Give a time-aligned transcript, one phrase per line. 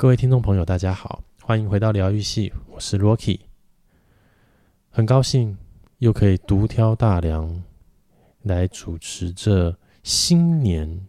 [0.00, 3.40] 各位听众朋友，大家好，欢迎回到疗愈系，我是 Rocky，
[4.88, 5.58] 很高兴
[5.98, 7.62] 又可以独挑大梁
[8.40, 11.06] 来主持这新年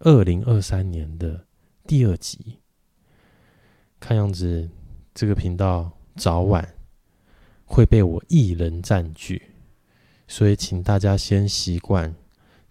[0.00, 1.46] 二零二三年的
[1.86, 2.58] 第二集。
[4.00, 4.68] 看样子
[5.14, 6.74] 这个频道早晚
[7.64, 9.40] 会被我一人占据，
[10.26, 12.12] 所以请大家先习惯，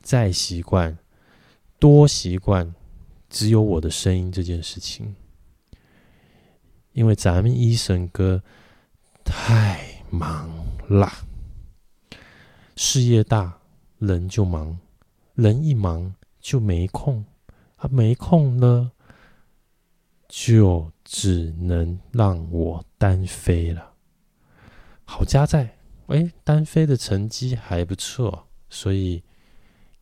[0.02, 0.98] 再习惯，
[1.80, 2.76] 多习惯
[3.30, 5.16] 只有我的声音这件事情。
[6.96, 8.42] 因为咱们医生哥
[9.26, 10.50] 太忙
[10.88, 11.12] 了，
[12.78, 13.60] 事业大，
[14.00, 14.80] 人就忙，
[15.34, 17.26] 人一忙就没空，
[17.76, 18.94] 啊，没空呢，
[20.30, 23.92] 就只能让我单飞了。
[25.04, 25.78] 好家在，
[26.08, 29.22] 哎，单飞的成绩还不错，所以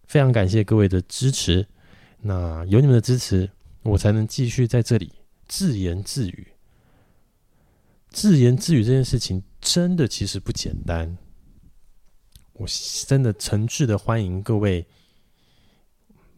[0.05, 1.67] 非常感谢各位的支持。
[2.21, 3.49] 那有你们的支持，
[3.81, 5.11] 我才能继续在这里
[5.47, 6.52] 自言自语。
[8.13, 11.17] 自言自语这件事情真的其实不简单，
[12.53, 12.67] 我
[13.07, 14.85] 真的诚挚的欢迎各位，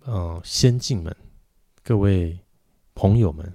[0.05, 1.13] 呃，先进们、
[1.83, 2.39] 各位
[2.93, 3.53] 朋友们、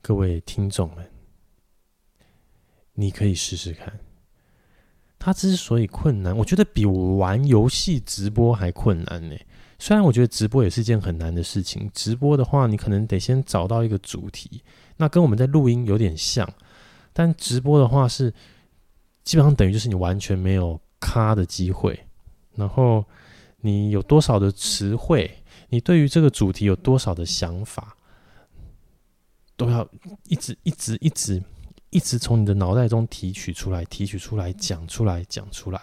[0.00, 1.06] 各位听众们，
[2.94, 4.00] 你可以试试看。
[5.18, 9.36] 它之所以困难，我觉得比玩游戏直播还困难呢。
[9.78, 14.62] 虽然我觉得直播也是一件很难的事情，直播的话，你可能得先找到一个主题，
[14.96, 16.50] 那跟我们在录音有点像。
[17.14, 18.30] 但直播的话是
[19.22, 21.98] 基本上等于就是你完全没有咖的机会，
[22.54, 23.02] 然后
[23.60, 25.30] 你有多少的词汇，
[25.68, 27.96] 你对于这个主题有多少的想法，
[29.56, 29.88] 都要
[30.24, 31.42] 一直一直一直
[31.90, 35.80] 一直从你的脑袋中提取出来，提取出来，讲出来，讲出来。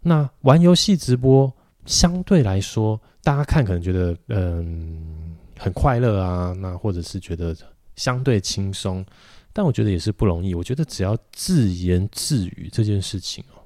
[0.00, 1.50] 那玩游戏直播
[1.86, 7.56] 相对来说，大家看可能觉得嗯很快乐啊，那或者是觉得
[7.96, 9.06] 相对轻松。
[9.54, 10.52] 但我觉得也是不容易。
[10.52, 13.64] 我觉得只要自言自语这件事情哦，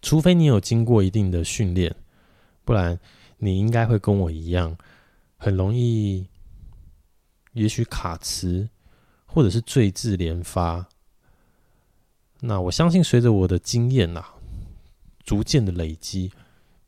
[0.00, 1.94] 除非你有经过一定的训练，
[2.64, 2.98] 不然
[3.38, 4.78] 你应该会跟我一样，
[5.36, 6.28] 很容易，
[7.54, 8.68] 也许卡词
[9.26, 10.88] 或者是赘字连发。
[12.42, 14.24] 那我相信随着我的经验呐，
[15.24, 16.32] 逐渐的累积，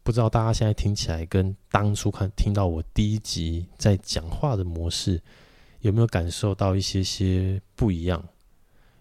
[0.05, 5.21] 不知道大家现在听起来跟当初看听到我第一集在讲话的模式。
[5.83, 8.25] 有没有感受到一些些不一样？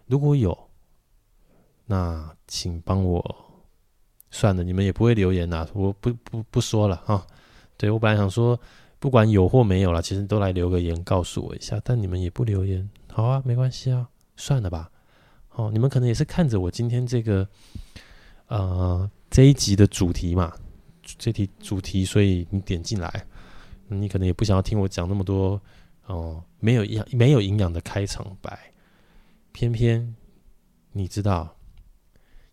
[0.06, 0.56] 如果有，
[1.86, 3.64] 那请帮我
[4.30, 7.24] 算了，你们也不会留言呐，我不不不说了哈。
[7.76, 8.58] 对，我本来想说，
[8.98, 14.90] 不管有或没有了，其实都来留个言告诉我一下，但你们也不留言，好啊，没关系啊，算了吧。
[15.50, 17.46] 哦，你们可能也是看着我今天这个
[18.48, 20.52] 呃这一集的主题嘛，
[21.02, 23.24] 这题主题，所以你点进来，
[23.86, 25.60] 你可能也不想要听我讲那么多。
[26.06, 28.72] 哦，没有营没有营养的开场白，
[29.52, 30.14] 偏偏
[30.92, 31.56] 你知道，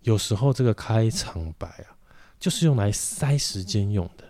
[0.01, 1.97] 有时候这个开场白啊，
[2.39, 4.23] 就是用来塞时间用的。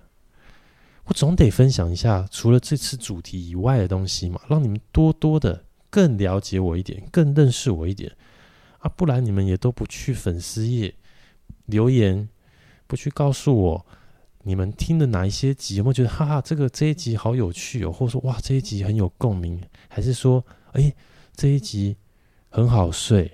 [1.06, 8.16] 我总得分享一下除了这次主题以外的东西嘛，让你们多多的更了解我一点，更认识我一点
[8.80, 10.96] 啊，不然你们也都不去粉丝页
[11.66, 12.30] 留言，
[12.88, 13.86] 不去告诉我。
[14.50, 15.76] 你们听的哪一些集？
[15.76, 17.92] 有没有觉得哈哈，这个这一集好有趣哦？
[17.92, 19.62] 或者说哇，这一集很有共鸣？
[19.88, 20.92] 还是说，哎，
[21.36, 21.96] 这一集
[22.50, 23.32] 很好睡？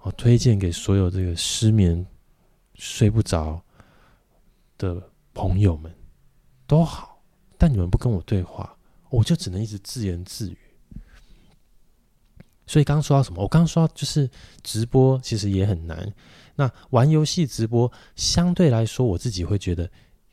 [0.00, 2.04] 我推荐给所有这个失眠、
[2.74, 3.62] 睡不着
[4.76, 5.00] 的
[5.32, 5.94] 朋友们
[6.66, 7.22] 都好。
[7.56, 8.76] 但你们不跟我对话，
[9.08, 10.58] 我就只能一直自言自语。
[12.66, 13.40] 所以刚刚说到什么？
[13.40, 14.28] 我刚刚说到就是
[14.64, 16.12] 直播其实也很难。
[16.56, 19.88] 那玩游戏直播相对来说，我自己会觉得。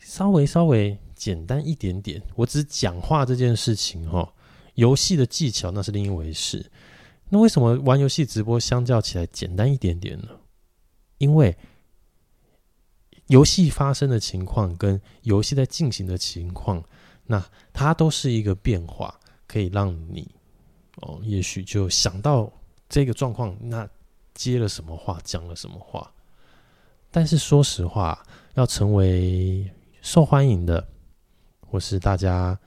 [0.07, 4.33] 稍微稍微简单一点点，我只讲话这件事情哈，
[4.75, 6.71] 游戏的技巧那是另一回事。
[7.27, 10.29] 那为什么玩游戏直播相较起来简单一点点呢？
[11.17, 11.57] 因为
[13.25, 16.81] 游戏发生的情况跟游戏在进行的情况，
[17.25, 20.33] 那它都是一个变化，可以让你
[21.01, 22.49] 哦，也许就想到
[22.87, 23.85] 这个状况，那
[24.33, 26.09] 接了什么话，讲了什么话。
[27.11, 29.69] 但是说实话，要成为
[30.07, 30.87] 受欢迎的，
[31.59, 32.57] 或是大家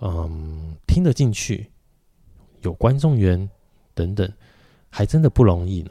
[0.00, 1.70] 嗯听得进去，
[2.60, 3.48] 有观众缘
[3.94, 4.30] 等等，
[4.90, 5.90] 还真的不容易呢。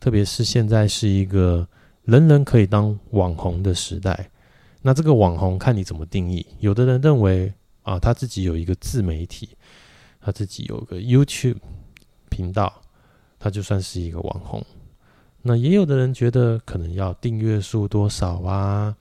[0.00, 1.64] 特别是现在是一个
[2.02, 4.28] 人人可以当网红的时代，
[4.82, 6.44] 那这个网红看你怎么定义。
[6.58, 9.50] 有的人认为啊，他自己有一个自媒体，
[10.20, 11.58] 他自己有个 YouTube
[12.28, 12.82] 频道，
[13.38, 14.66] 他就算是一个网红。
[15.42, 18.96] 那也有的人觉得可能要订阅数多少啊？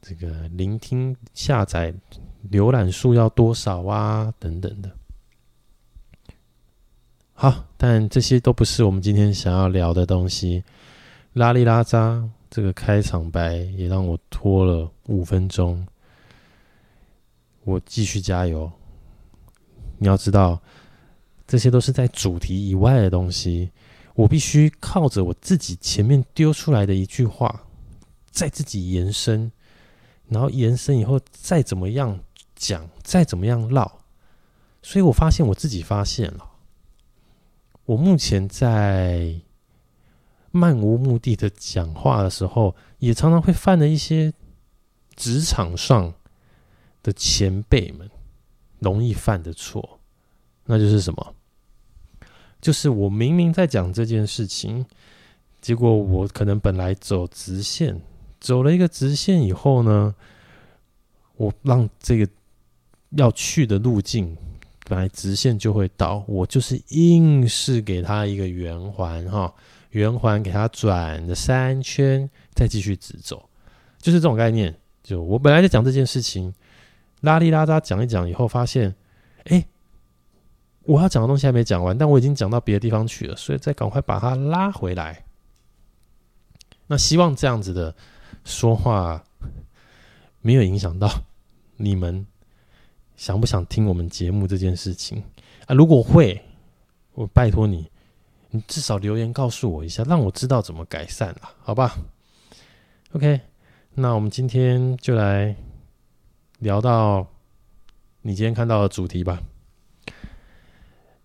[0.00, 1.92] 这个聆听、下载、
[2.50, 4.32] 浏览数要多少啊？
[4.38, 4.90] 等等的。
[7.32, 10.64] 好，但这些都不是我们今天想要聊的东西。
[11.34, 15.86] 拉里拉扎这个开场白也让我拖了五分钟，
[17.64, 18.70] 我继续加油。
[19.98, 20.60] 你要知道，
[21.46, 23.70] 这些都是在主题以外的东西，
[24.14, 27.64] 我必须靠着我自己前面丢出来的一句话，
[28.30, 29.52] 在自己延伸，
[30.28, 32.18] 然后延伸以后再怎么样
[32.54, 34.00] 讲，再怎么样唠。
[34.82, 36.50] 所以我发现我自己发现了，
[37.84, 39.40] 我目前在。
[40.50, 44.32] 漫无目的的讲话的时候，也常常会犯了一些
[45.14, 46.12] 职场上
[47.02, 48.10] 的前辈们
[48.78, 50.00] 容易犯的错，
[50.64, 51.34] 那就是什么？
[52.62, 54.86] 就是我明明在讲这件事情，
[55.60, 58.00] 结果我可能本来走直线，
[58.40, 60.14] 走了一个直线以后呢，
[61.36, 62.28] 我让这个
[63.10, 64.36] 要去的路径
[64.84, 69.54] 本来直线就会到，我就是硬是给他一个圆环哈。
[69.92, 73.48] 圆环给它转了三圈，再继续直走，
[73.98, 74.78] 就是这种概念。
[75.02, 76.52] 就我本来在讲这件事情，
[77.22, 78.94] 拉里拉扎讲一讲以后，发现，
[79.44, 79.66] 哎，
[80.82, 85.24] 我要讲的东西还没讲完，但我已经讲到别的地方去了，所以再赶快把它拉回来。
[86.88, 87.96] 那希望这样子的
[88.44, 89.24] 说话
[90.40, 91.08] 没有影响到
[91.76, 92.26] 你们
[93.16, 95.22] 想不想听我们节目这件事情
[95.66, 95.74] 啊？
[95.74, 96.42] 如果会，
[97.14, 97.90] 我拜托你。
[98.50, 101.98] 你至少留言告诉我一下，让我知道怎么改善了，好吧
[103.12, 103.42] ？OK，
[103.92, 105.54] 那我们今天就来
[106.58, 107.26] 聊到
[108.22, 109.42] 你今天看到的主题吧。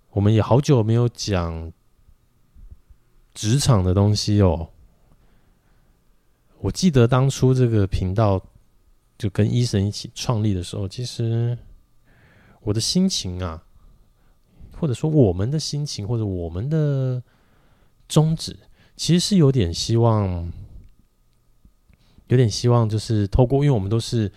[0.10, 1.72] 我们也好久没有讲
[3.34, 4.73] 职场的东西哦。
[6.64, 8.42] 我记得当初这个频道
[9.18, 11.58] 就跟医生一起创立的时候，其实
[12.62, 13.62] 我的心情啊。
[14.80, 17.24] 或者说，我们的心情或者我们的
[18.10, 18.58] 宗旨，
[18.98, 20.52] 其实是有点希望，
[22.28, 24.30] 有点希望，就是透过，因为我们都是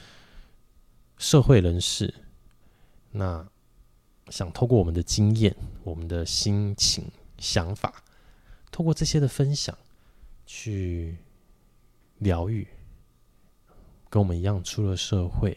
[1.18, 2.14] 社会人士，
[3.10, 3.44] 那
[4.28, 8.04] 想透过我们的经验、我们的心情、想法，
[8.70, 9.76] 透过这些的分享，
[10.44, 11.16] 去
[12.18, 12.66] 疗愈
[14.08, 15.56] 跟我们一样出了社会，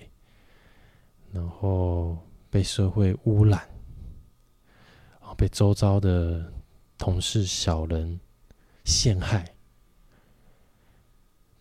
[1.31, 2.17] 然后
[2.49, 3.67] 被社会污染。
[5.37, 6.51] 被周遭的
[6.97, 8.19] 同事、小人
[8.83, 9.55] 陷害，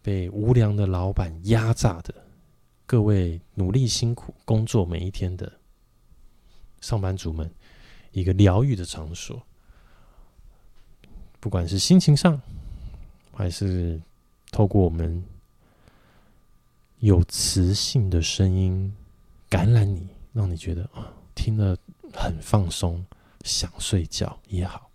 [0.03, 2.13] 被无良的老板压榨的
[2.85, 5.53] 各位努力辛苦工作每一天的
[6.81, 7.49] 上班族们，
[8.11, 9.41] 一个疗愈的场所。
[11.39, 12.41] 不管是心情上，
[13.33, 14.03] 还是
[14.51, 15.25] 透过我们
[16.99, 18.95] 有磁性的声音
[19.49, 21.77] 感染你，让你觉得啊，听了
[22.13, 23.05] 很放松。
[23.45, 24.91] 想睡觉也好，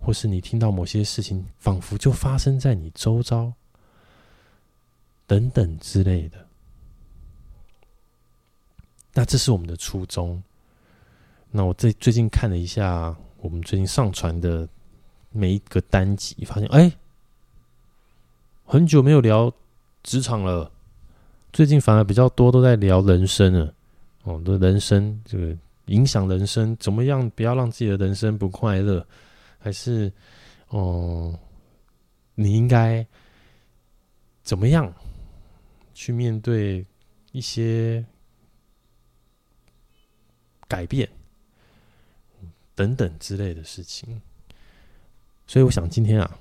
[0.00, 3.50] 或是你听到某些事情仿佛就发生在你周遭，
[5.24, 6.46] 等等之类的。
[9.14, 10.42] 那这是我们的初衷。
[11.52, 14.68] 那我最最近看了一下我们最近上传的
[15.30, 16.92] 每一个单集，发现哎，
[18.64, 19.52] 很久没有聊
[20.02, 20.70] 职场了，
[21.52, 23.74] 最近反而比较多都在聊人生了。
[24.22, 25.56] 哦，的人生这个。
[25.88, 27.28] 影响人生怎么样？
[27.36, 29.06] 不要让自己的人生不快乐，
[29.58, 30.10] 还是
[30.68, 31.38] 哦、
[32.34, 33.06] 你应该
[34.42, 34.90] 怎么样
[35.92, 36.86] 去面对
[37.32, 38.02] 一些
[40.66, 41.06] 改变
[42.74, 44.22] 等等之类的事情？
[45.46, 46.38] 所以，我想今天啊，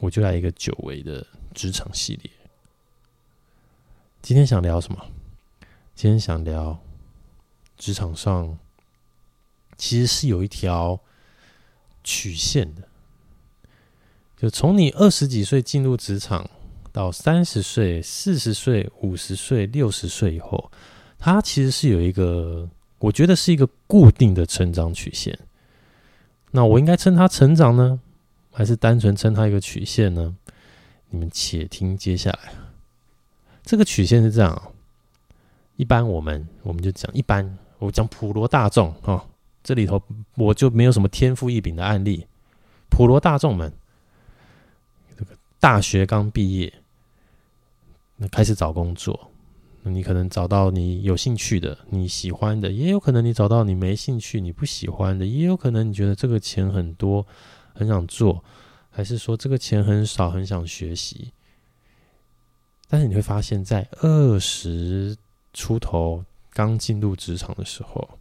[0.00, 2.30] 我就来一个久违的职场系列。
[4.20, 5.06] 今天想聊什么？
[5.94, 6.78] 今天想聊。
[7.76, 8.58] 职场上
[9.78, 11.00] 其实是有一条
[12.04, 12.82] 曲线的，
[14.36, 16.50] 就从你二十几岁进入职场
[16.92, 20.70] 到三十岁、四十岁、五十岁、六十岁以后，
[21.18, 25.38] 它其实是有一个，我觉得是一个固定的成长曲线。
[26.50, 27.98] 那我应该称它成长呢，
[28.50, 30.36] 还是单纯称它一个曲线呢？
[31.08, 32.52] 你们且听接下来。
[33.62, 34.72] 这个曲线是这样，
[35.76, 37.58] 一般我们我们就讲一般。
[37.78, 39.26] 我讲普罗大众哦，
[39.62, 40.02] 这里头
[40.36, 42.26] 我就没有什么天赋异禀的案例。
[42.90, 43.72] 普罗大众们，
[45.16, 46.70] 这个大学刚毕业，
[48.16, 49.30] 那开始找工作，
[49.82, 57.26] 那你可能找到你有兴趣的、你喜欢的，也有可能你找到你没兴趣、你不喜欢的，也有可能你觉得这个钱很多，
[57.80, 58.44] 很想做，
[58.90, 61.32] 还是说这个钱很少，很想学习。
[62.88, 65.16] 但是你会发现在二十
[65.54, 66.22] 出头。
[66.52, 68.18] 刚进入职场的时候，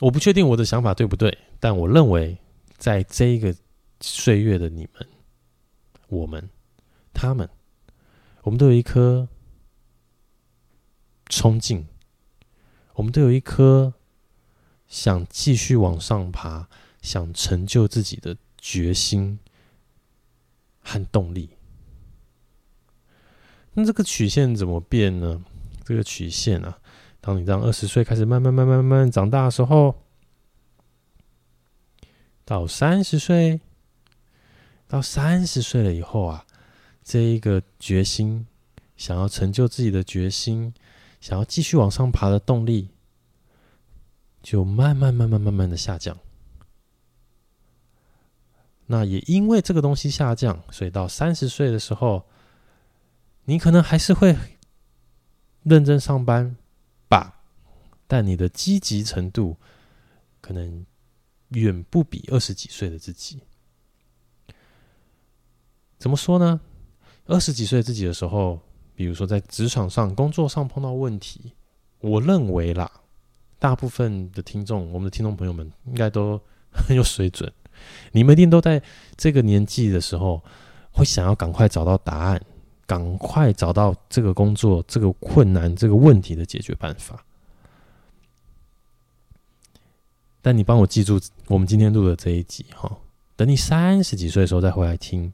[0.00, 2.36] 我不确定我的想法对不对，但我认为，
[2.76, 3.56] 在这一个
[4.02, 5.08] 岁月的你们、
[6.08, 6.50] 我们、
[7.14, 7.48] 他们，
[8.42, 9.26] 我们都有一颗
[11.30, 11.88] 冲劲，
[12.92, 13.94] 我们都有一颗
[14.86, 16.68] 想继续往上爬、
[17.02, 19.38] 想成就自己的决心
[20.80, 21.50] 和动力。
[23.74, 25.44] 那这个曲线怎么变呢？
[25.84, 26.78] 这个曲线啊。
[27.20, 29.94] 当你这样二十岁开始慢慢慢慢慢慢长大的时候，
[32.44, 33.60] 到三十岁，
[34.88, 36.44] 到三十岁了以后啊，
[37.04, 38.46] 这一个决心，
[38.96, 40.74] 想要成就自己的决心，
[41.20, 42.88] 想要继续往上爬的动力，
[44.42, 46.18] 就慢慢慢慢慢慢的下降。
[48.86, 52.24] 那也因为这个东西下降，所以到三十岁的时候，
[53.44, 54.36] 你可能还是会
[55.62, 56.56] 认真上班
[57.08, 57.40] 吧。
[58.06, 59.56] 但你的积极程度
[60.40, 60.84] 可能
[61.50, 63.40] 远不比二十几岁的自己。
[65.98, 66.60] 怎么说呢？
[67.26, 68.60] 二十几岁自己的时候，
[68.94, 71.54] 比如说在职场上、工作上碰到问题，
[72.00, 72.90] 我认为啦，
[73.58, 76.38] 大部分的听众，我们的听众朋友们应该都
[76.70, 77.50] 很有水准。
[78.12, 78.82] 你们一定都在
[79.16, 80.42] 这个年纪的时候，
[80.92, 82.40] 会想要赶快找到答案，
[82.86, 87.24] 赶快找到这个工作、这个困难、这个问题的解决办法。
[90.44, 92.98] 但你帮我记住，我们今天录的这一集哈，
[93.36, 95.32] 等你三十几岁的时候再回来听，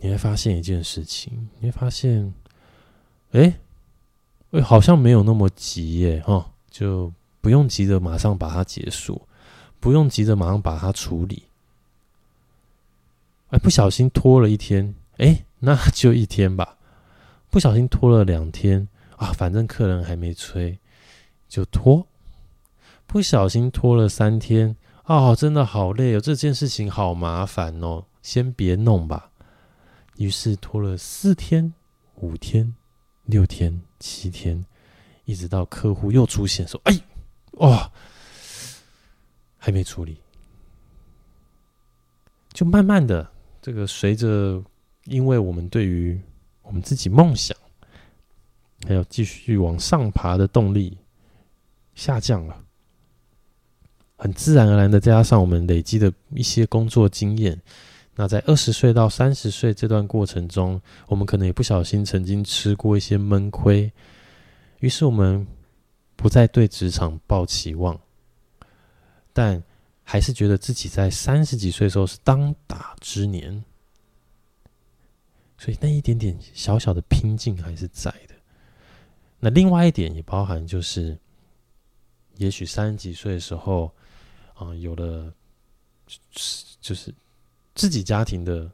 [0.00, 2.32] 你会发现一件事情，你会发现，
[3.32, 3.58] 哎，
[4.52, 7.12] 哎，好像没有那么急耶哈，就
[7.42, 9.20] 不用急着马上把它结束，
[9.80, 11.44] 不用急着马上把它处理，
[13.50, 16.76] 哎，不小心拖了一天，哎，那就一天吧，
[17.50, 20.78] 不小心拖了两天啊，反正客人还没催，
[21.48, 22.06] 就拖。
[23.06, 29.30] 不小心拖了三天哦，真的好累哦，这件事情好麻烦哦，先别弄吧。
[30.16, 31.72] 于是拖了四天、
[32.16, 32.74] 五天、
[33.24, 34.66] 六天、七天，
[35.24, 37.00] 一直到客户又出现说：“哎，
[37.52, 37.90] 哇，
[39.58, 40.16] 还没处理。”
[42.54, 44.62] 就慢慢的，这个随着，
[45.04, 46.18] 因为我们对于
[46.62, 47.56] 我们自己梦想
[48.86, 50.96] 还有继续往上爬的动力
[51.94, 52.64] 下降了。
[54.16, 57.60] 很自然而然的，再加上我们累积的一些工作经验，
[58.16, 63.92] 那在二十岁到三十岁这段过程中，我们可能也不小心曾经吃过一些闷亏，
[64.80, 65.46] 于是我们
[66.16, 67.96] 不再对职场抱期望，
[69.38, 69.62] 但
[70.02, 73.64] 还是觉得自己在三十几岁的时候是当打之年，
[75.56, 78.34] 所以那一点点小小的拼劲还是在的。
[79.38, 81.16] 那另外一点也包含就是，
[82.38, 83.94] 也许三十几岁的时候。
[84.54, 85.32] 啊，有了，
[86.80, 87.14] 就是
[87.76, 88.68] 自己家庭的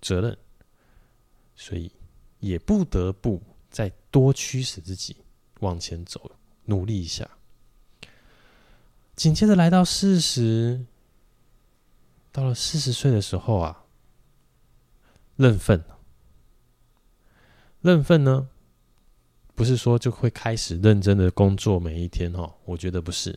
[0.00, 0.36] 责任，
[1.54, 1.88] 所以
[2.40, 3.40] 也不得不
[3.70, 5.16] 再多驱使自己
[5.60, 6.28] 往前走，
[6.64, 7.30] 努力一下。
[9.18, 10.86] 紧接着来到四十，
[12.30, 13.82] 到了四十岁的时候啊，
[15.34, 15.82] 认份。
[17.80, 18.48] 认份呢，
[19.56, 23.36] 不是说就会开始认真的工作每一天哦，我觉得不是。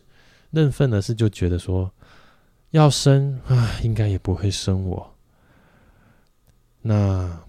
[0.51, 1.91] 认份的是就觉得说
[2.69, 5.15] 要生啊，应该也不会生我。
[6.79, 7.43] 那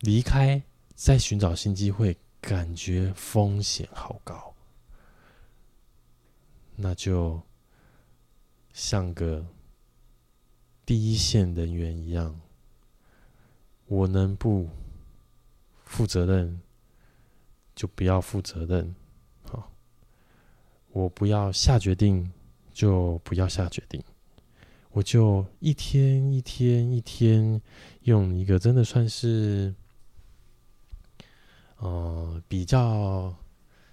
[0.00, 0.60] 离开
[0.96, 4.47] 再寻找新机会，感觉风险好高。
[6.80, 7.42] 那就
[8.72, 9.44] 像个
[10.86, 12.40] 第一线人员一样，
[13.86, 14.68] 我能不
[15.84, 16.60] 负责任
[17.74, 18.94] 就不要负责任。
[19.42, 19.72] 好
[20.92, 22.32] 我不要下决定，
[22.72, 24.00] 就不要下决定。
[24.90, 27.60] 我就一天一天一天，
[28.02, 29.74] 用一个真的算是，
[31.78, 33.34] 呃，比较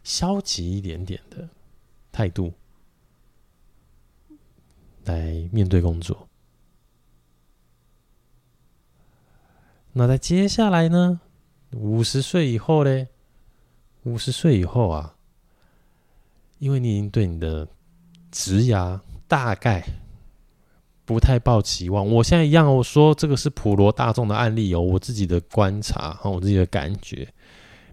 [0.04, 1.50] 消极一点点的
[2.12, 2.54] 态度
[5.06, 6.28] 来面对工作。
[9.94, 11.22] 那在接下来呢？
[11.72, 13.08] 五十岁以后呢？
[14.04, 15.16] 五十岁以后啊。
[16.58, 17.68] 因为你已经对你的
[18.32, 18.98] 职涯
[19.28, 19.86] 大概
[21.04, 27.28] 不太抱期望，我现在一样，我说这个是普罗大众的案例哦，我自己的观察和我自己的感觉，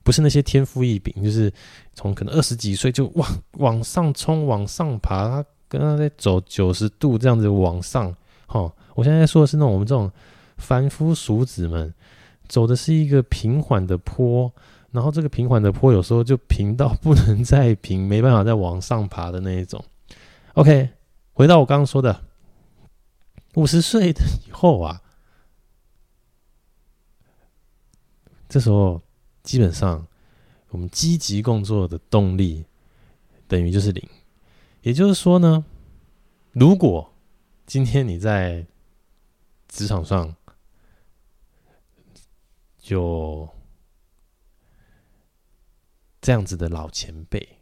[0.04, 1.52] 不是那些天赋异禀，就是
[1.92, 5.44] 从可能二十几岁就往往上冲、往上爬，
[5.78, 8.14] 刚刚在走九十度这样子往上。
[8.46, 10.10] 哈，我现在说的是那种我们这种
[10.58, 11.92] 凡夫俗子们
[12.46, 14.52] 走的是一个平缓的坡，
[14.90, 19.82] 然后这个平缓的坡有时候就平到不能再平，没办法再往上爬的那一种。
[20.52, 20.90] OK，
[21.32, 22.22] 回到我刚刚说的，
[23.54, 24.10] 五十岁
[24.46, 25.00] 以后啊，
[28.50, 29.00] 这时候
[29.42, 30.06] 基本上
[30.68, 32.66] 我们积极工作的动力
[33.48, 34.06] 等于就是零。
[34.82, 35.64] 也就是说呢，
[36.50, 37.14] 如果
[37.66, 38.66] 今天你在
[39.68, 40.34] 职场上
[42.88, 43.48] 有
[46.20, 47.60] 这样子的老前辈、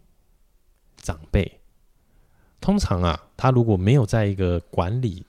[0.96, 1.60] 长辈，
[2.58, 5.26] 通常啊，他如果没有在一个管理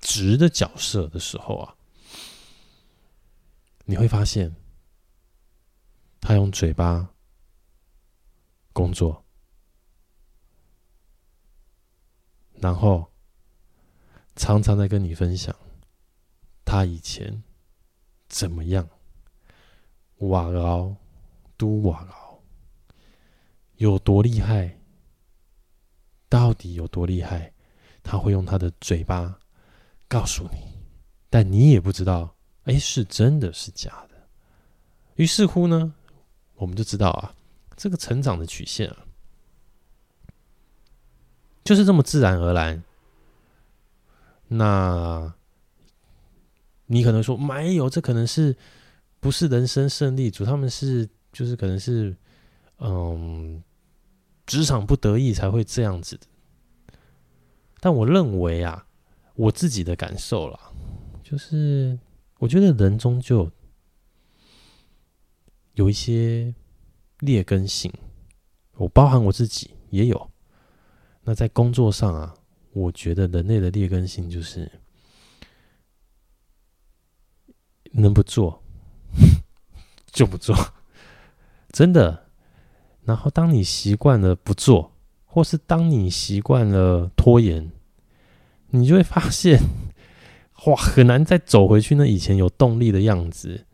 [0.00, 1.76] 职的角色的时候啊，
[3.84, 4.56] 你会发现
[6.20, 7.10] 他用嘴巴
[8.72, 9.27] 工作。
[12.60, 13.06] 然后
[14.36, 15.54] 常常在跟你分享
[16.64, 17.42] 他以前
[18.28, 18.88] 怎么样，
[20.18, 20.96] 哇哦，
[21.56, 22.38] 都哇哦，
[23.76, 24.78] 有多厉害，
[26.28, 27.52] 到底有多厉害？
[28.02, 29.38] 他会用他的嘴巴
[30.08, 30.58] 告诉你，
[31.28, 34.28] 但你也不知道，哎，是真的是假的。
[35.16, 35.94] 于是乎呢，
[36.54, 37.34] 我们就知道啊，
[37.76, 39.04] 这个成长的曲线啊。
[41.68, 42.82] 就是这么自然而然。
[44.46, 45.34] 那，
[46.86, 48.56] 你可能说没有，这可能是
[49.20, 50.46] 不是人生胜利组？
[50.46, 52.16] 他们是就是可能是
[52.78, 53.62] 嗯，
[54.46, 56.26] 职场不得意才会这样子的。
[57.80, 58.86] 但我认为啊，
[59.34, 60.58] 我自己的感受啦，
[61.22, 61.98] 就是
[62.38, 63.46] 我觉得人终究
[65.74, 66.54] 有一些
[67.18, 67.92] 劣根性，
[68.76, 70.30] 我包含我自己也有。
[71.28, 72.34] 那在工作上啊，
[72.72, 74.80] 我觉得人类的劣根性就是
[77.92, 78.62] 能不做
[80.10, 80.56] 就不做，
[81.68, 82.30] 真的。
[83.04, 87.70] 然后当你习惯了不做，或是当你习惯了拖延，
[88.68, 89.60] 你就会发现，
[90.64, 93.66] 哇，很难再走回去那以前有动力的样子。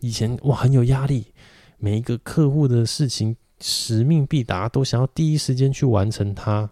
[0.00, 1.34] 以前哇很有压力，
[1.76, 3.36] 每一个客户的事情。
[3.66, 6.68] 使命必达，都想要第一时间去完成它。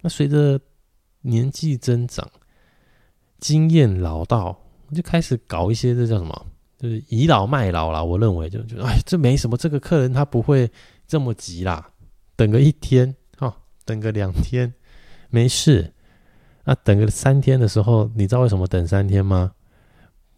[0.00, 0.58] 那随着
[1.20, 2.26] 年纪增长，
[3.38, 4.58] 经验老道，
[4.94, 6.46] 就开始搞一些这叫什么？
[6.78, 8.02] 就是倚老卖老啦。
[8.02, 10.70] 我认为就就哎，这没什么，这个客人他不会
[11.06, 11.90] 这么急啦，
[12.34, 13.52] 等个一天哦，
[13.84, 14.72] 等个两天
[15.28, 15.92] 没事。
[16.64, 19.52] 那等个三天的时候，你知道为什么等三天吗？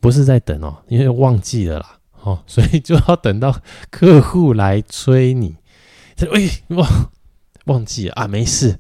[0.01, 1.98] 不是在等哦，因为忘记了啦。
[2.29, 5.57] 哦， 所以就要等到客户来催你，
[6.15, 7.11] 他说：“哎，忘
[7.65, 8.79] 忘记了啊，没事。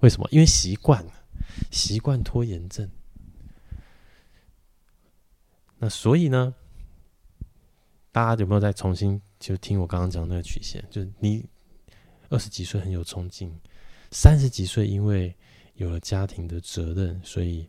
[0.00, 0.26] 为什么？
[0.32, 1.12] 因为习惯了，
[1.70, 2.90] 习惯拖延症。
[5.78, 6.54] 那所以呢，
[8.10, 10.84] 大家有没有再重新就听我刚刚讲那个曲线？
[10.90, 11.48] 就是你
[12.30, 13.56] 二十几岁很有冲劲，
[14.10, 15.36] 三十几岁因为
[15.74, 17.68] 有了家庭的责任，所以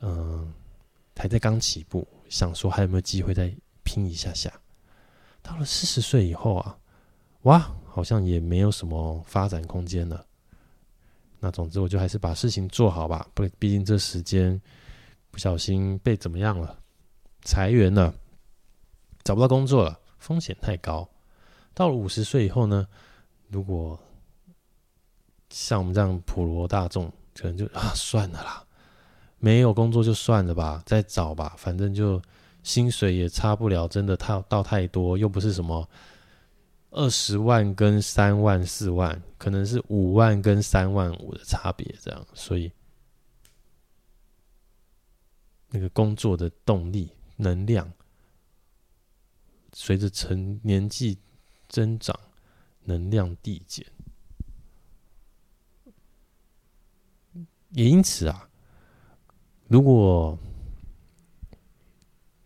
[0.00, 0.52] 嗯，
[1.16, 3.50] 还在刚起步，想说还有没有机会再。”
[3.90, 4.52] 拼一下下，
[5.42, 6.78] 到了四十岁以后啊，
[7.42, 10.24] 哇，好像也没有什么发展空间了。
[11.40, 13.26] 那总之，我就还是把事情做好吧。
[13.34, 14.60] 不，毕竟这时间
[15.32, 16.78] 不小心被怎么样了，
[17.42, 18.14] 裁员了，
[19.24, 21.08] 找不到工作了，风险太高。
[21.74, 22.86] 到了五十岁以后呢，
[23.48, 23.98] 如果
[25.48, 28.64] 像我们这样普罗大众，可能就啊，算了啦，
[29.40, 32.22] 没有工作就算了吧，再找吧，反正就。
[32.62, 35.88] 薪水也差不了，真的太到太多，又不是什么
[36.90, 42.70] 二十万跟三万四万，可能是五万跟三万五的差别这样，所以
[45.70, 47.92] 那个工作的动力、能量，
[49.72, 51.16] 随着成年纪
[51.68, 52.18] 增长，
[52.82, 53.86] 能量递减，
[57.70, 58.48] 也因此啊，
[59.68, 60.36] 如果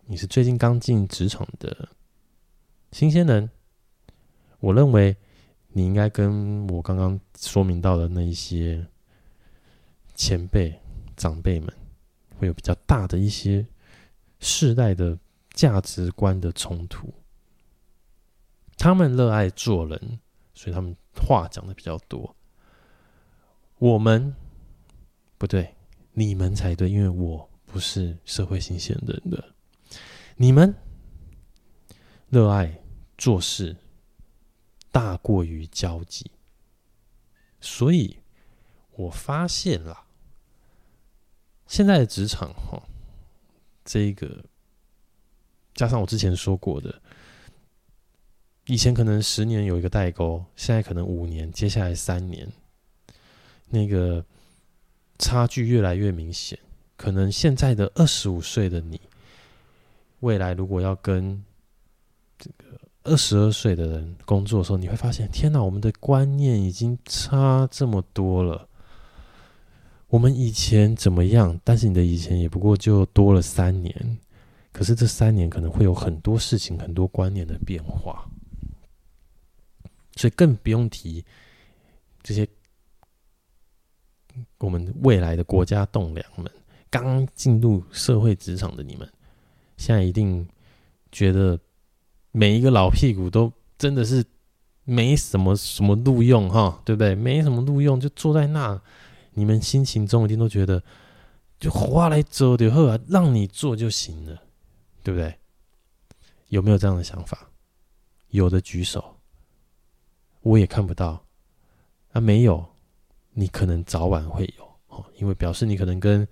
[0.07, 1.89] 你是最近刚进职场的
[2.91, 3.49] 新鲜人，
[4.59, 5.17] 我认为
[5.69, 8.85] 你应该跟我刚刚说明到的那一些
[10.13, 10.79] 前辈、
[11.17, 11.73] 长辈们
[12.37, 13.65] 会有比较大的一些
[14.39, 15.17] 世代的
[15.53, 17.11] 价值观的冲突。
[18.77, 20.19] 他们热爱做人，
[20.53, 22.35] 所以他们话讲的比较多。
[23.79, 24.35] 我们
[25.39, 25.75] 不对，
[26.13, 29.54] 你们才对，因为我不是社会新鲜人的。
[30.37, 30.75] 你们
[32.29, 32.81] 热爱
[33.17, 33.77] 做事
[34.91, 36.29] 大过于交际，
[37.61, 38.17] 所以
[38.91, 40.05] 我发现了，
[41.67, 42.83] 现在的职场哈，
[43.85, 44.43] 这个
[45.73, 47.01] 加上我之前说过的，
[48.65, 52.51] 以前可能十年有一个代沟，现在可能五年，接下来三年，
[53.69, 54.25] 那个
[55.17, 56.59] 差距越来越明显。
[56.97, 59.01] 可能现在的二十五岁的你，
[60.25, 61.43] 未来如果要跟
[62.39, 68.67] 这个二十二岁的人工作的时候，你会发现，天哪，我们的观念已经差这么多了。
[70.07, 71.59] 我们以前怎么样？
[71.63, 74.17] 但是你的以前也不过就多了三年，
[74.71, 78.27] 可是这三年可能会有很多事情、很多观念的变化，
[80.15, 81.23] 所以更不用提
[82.23, 82.47] 这些
[84.57, 86.51] 我们未来的国家栋梁们。
[86.89, 89.07] 刚进入社会职场的你们，
[89.77, 90.47] 现在一定
[91.11, 91.59] 觉得
[92.31, 94.23] 每一个老屁股都真的是
[94.83, 97.13] 没什么什么录用哈，对不对？
[97.15, 98.81] 没什么录用，就坐在那，
[99.33, 100.81] 你们心情中一定都觉得
[101.59, 104.41] 就花来走的后啊，让你做就行了，
[105.03, 105.35] 对不对？
[106.49, 107.49] 有没有这样的想法？
[108.29, 109.17] 有的举手，
[110.41, 111.25] 我也看不到。
[112.11, 112.65] 啊，没有，
[113.33, 116.27] 你可能早晚会有哦，因为表示你可能跟。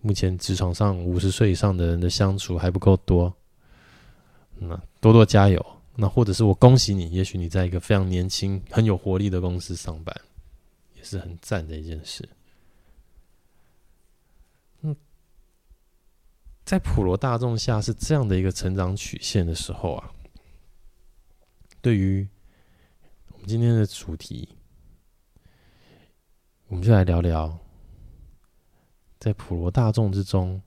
[0.00, 3.34] 目前职场上五十岁以上的人的相处还不够多，
[4.56, 5.64] 那多多加油。
[6.00, 10.14] 那或者是我恭喜你，也许你在一个非常年轻、很有活力的公司上班，
[10.94, 12.28] 也是很赞的一件事。
[14.82, 14.94] 嗯，
[16.64, 20.12] 在普罗大众下是这样的一个成长曲线的时候啊，
[21.80, 22.24] 对于
[23.32, 24.48] 我们今天的主题，
[26.68, 27.58] 我们就来聊聊。
[29.18, 30.62] 在普罗大众之中，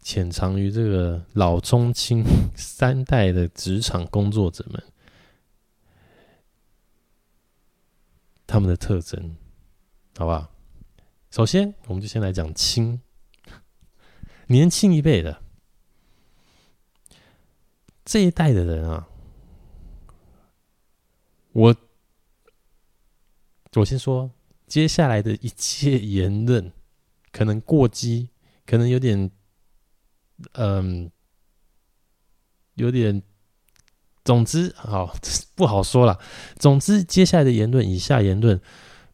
[0.00, 2.24] 潜藏于这个老中青
[2.56, 4.82] 三代的职场工作者们，
[8.46, 9.36] 他们的特征，
[10.16, 10.50] 好不好？
[11.30, 13.00] 首先，我们就先来讲青，
[14.46, 15.42] 年轻一辈的
[18.04, 19.08] 这一代的人啊，
[21.52, 21.76] 我
[23.74, 24.30] 我先说
[24.66, 26.72] 接下来的一切言论。
[27.34, 28.28] 可能过激，
[28.64, 29.28] 可能有点，
[30.52, 31.10] 嗯，
[32.74, 33.20] 有点，
[34.24, 35.12] 总之，好
[35.56, 36.16] 不好说了。
[36.56, 38.60] 总之，接下来的言论，以下言论，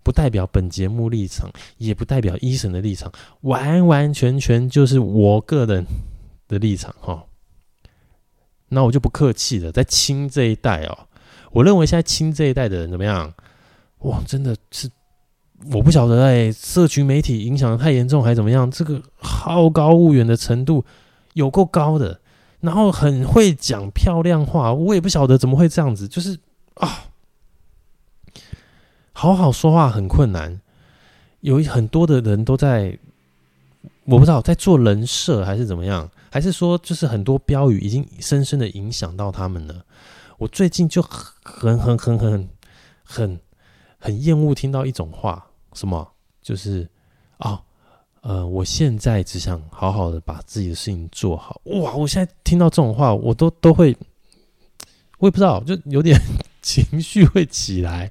[0.02, 5.86] 不代表本节目立场，也不代表一审的立场，完完全全就是我个人
[6.46, 7.24] 的立场哈。
[8.68, 11.08] 那我就不客气了，在青这一代哦，
[11.52, 13.32] 我认为现在青这一代的人怎么样？
[14.00, 14.90] 哇，真的是。
[15.66, 18.70] 我不晓得哎，社群媒体影响得太严重还是怎么样？
[18.70, 20.84] 这个好高骛远的程度
[21.34, 22.18] 有够高的，
[22.60, 26.38] 然后很会讲漂亮话，我也不晓得怎么会这样子，就是
[26.74, 27.10] 啊，
[29.12, 30.62] 好好说话很困难，
[31.40, 32.98] 有很多的人都在，
[34.04, 39.84] 我不知道在做人设还是怎么样，还是说就是很多标语已经深深的影响到他们了。
[40.38, 42.48] 我最近就很很很很很
[43.04, 43.40] 很
[43.98, 45.48] 很厌恶听到一种话。
[45.74, 46.06] 什么？
[46.42, 46.88] 就是
[47.38, 47.62] 啊、
[48.22, 51.60] 呃，我现在只想好好的把自己的事情做好。
[51.64, 51.94] 哇！
[51.94, 53.96] 我现在听到这种话，我都都会，
[55.18, 56.18] 我也不知道，就有点
[56.62, 58.10] 情绪会起来。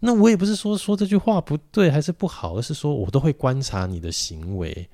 [0.00, 4.88] 那我也不是说说这句话不对还是不好，而是说我都会观察你的行为。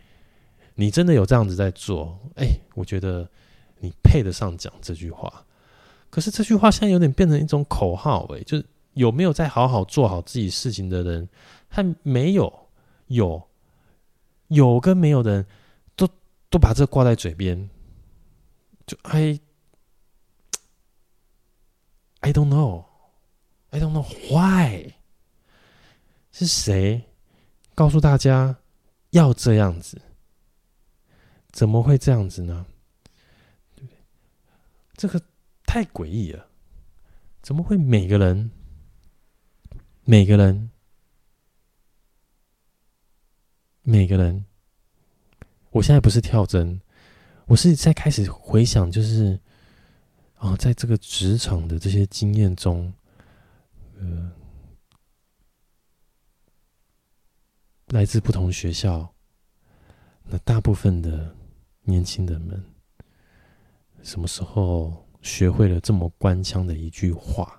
[0.77, 2.18] 你真的有这样子在做？
[2.37, 3.29] 哎，我觉得
[3.81, 5.44] 你配得上讲这句话。
[6.09, 11.28] 可是这句话现在有点变成一种口号，哎，就是有没有在好好做好自己事情的人？
[11.68, 12.68] 他没有，
[13.09, 13.48] 有，
[14.48, 15.46] 有跟没有的人，
[15.96, 16.09] 都
[16.48, 17.68] 都把这挂在嘴边，
[18.87, 19.40] 就 I
[22.20, 22.85] I don't know,
[23.70, 24.94] I don't know why，
[26.33, 27.04] 是谁
[27.74, 28.57] 告诉大家
[29.11, 30.00] 要这样子？
[31.50, 32.66] 怎么会这样子呢？
[34.96, 35.20] 这个
[35.66, 36.46] 太诡异了，
[37.42, 38.50] 怎么会每个人，
[40.07, 40.71] 每个人？
[43.81, 44.45] 每个人，
[45.71, 46.79] 我现在不是跳针，
[47.47, 49.40] 我是在开始回想，就是
[50.37, 52.93] 啊，在这个职场的这些经验中，
[53.99, 54.31] 呃，
[57.87, 59.11] 来自不同学校，
[60.25, 61.35] 那大部分的
[61.83, 62.62] 年轻人们，
[64.03, 67.59] 什么时候学会了这么官腔的一句话？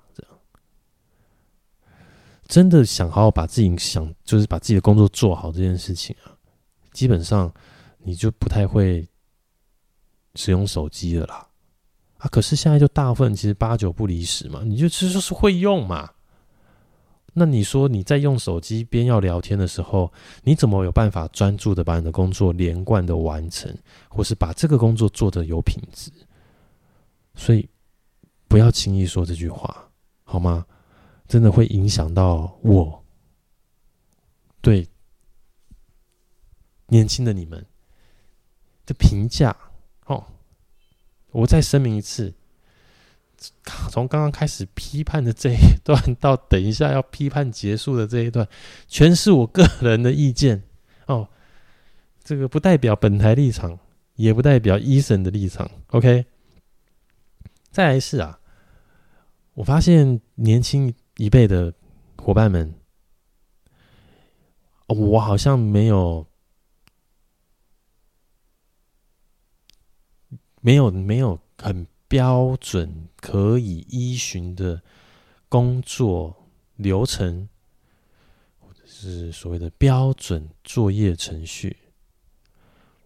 [2.47, 6.29] 真的想好好把自己想，就是把自己的工作做好这件事情啊，
[6.91, 7.51] 基本上
[7.99, 9.07] 你就不太会
[10.35, 11.47] 使用手机了啦。
[12.17, 16.09] 啊，可是现在就大部分其实八九不离十嘛，你就其实就是会用嘛。
[17.33, 20.11] 那你说你在用手机边要聊天的时候，
[20.43, 23.75] 你怎么有办法专注的把你的工作连贯的完成，
[24.07, 26.09] 或是把这个工作做得有品质？
[27.33, 27.67] 所以
[28.47, 29.89] 不要轻易说这句话，
[30.23, 30.65] 好吗？
[31.27, 33.03] 真的会影响到我
[34.61, 34.87] 对
[36.87, 37.65] 年轻的你们
[38.85, 39.55] 的评价。
[40.05, 40.23] 哦，
[41.31, 42.33] 我再声明一次，
[43.89, 48.47] 从刚刚开始批判的这一段到等一下要批判结束的这一段，
[48.87, 50.63] 全是我个人的意见。
[51.07, 51.27] 哦，
[52.23, 53.79] 这个不代表本台立场，
[54.15, 55.69] 也不代表 Eason 的立场。
[55.87, 56.25] OK，
[57.71, 58.39] 再来是啊，
[59.55, 61.73] 我发现年轻一辈的
[62.17, 62.73] 伙伴们，
[64.87, 66.27] 我好像没有，
[70.61, 74.81] 没有，没有很标准可以依循的
[75.49, 77.47] 工作流程。
[78.87, 81.75] 是所谓的标准作业程序，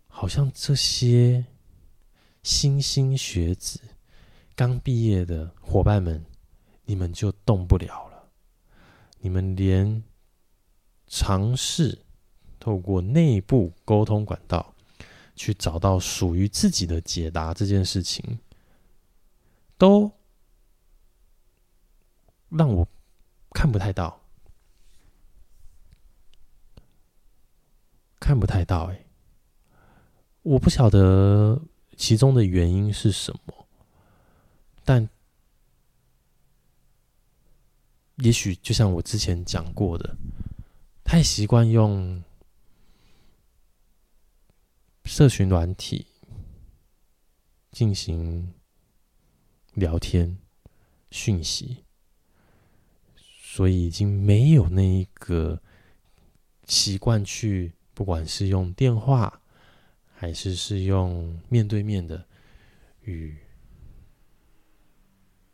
[0.08, 1.44] 好像这些
[2.44, 3.80] 新兴学子
[4.56, 6.24] 刚毕业的伙伴们，
[6.90, 8.28] 你们就动不了了。
[9.20, 10.04] 你们连
[11.06, 12.00] 尝试
[12.60, 14.74] 透过内部沟通管道
[15.36, 18.40] 去找到属于自己的解答这件事情，
[19.78, 20.12] 都
[22.50, 22.88] 让我
[23.52, 24.20] 看不太到。
[28.20, 29.06] 看不太到哎，
[30.42, 31.62] 我不晓得
[31.96, 33.68] 其中的原因是什么，
[34.84, 35.08] 但
[38.20, 40.18] 也许就像我之前讲过的，
[41.04, 42.24] 太习惯用
[45.06, 46.06] 社群软体
[47.72, 48.54] 进行
[49.74, 50.38] 聊天
[51.12, 51.84] 讯息，
[53.42, 55.62] 所以已经没有那一个
[56.66, 57.74] 习惯去。
[57.92, 59.42] 不管是用电话，
[60.14, 62.26] 还是是用面对面的
[63.02, 63.38] 与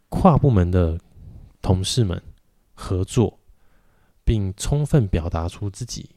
[0.10, 1.02] 跨部门的
[1.60, 2.22] 同事们
[2.76, 3.40] 合作，
[4.24, 6.10] 并充分表达出自己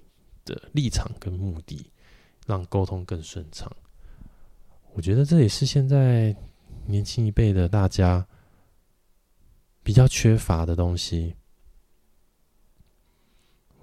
[0.44, 1.90] 的立场跟目的，
[2.47, 3.75] 让沟通更顺畅。
[4.92, 6.37] 我觉得这也是现在
[6.87, 8.27] 年轻一辈的大家
[9.83, 11.37] 比较缺乏的东西。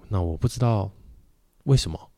[0.08, 0.92] 那我不知道
[1.64, 2.10] 为什么。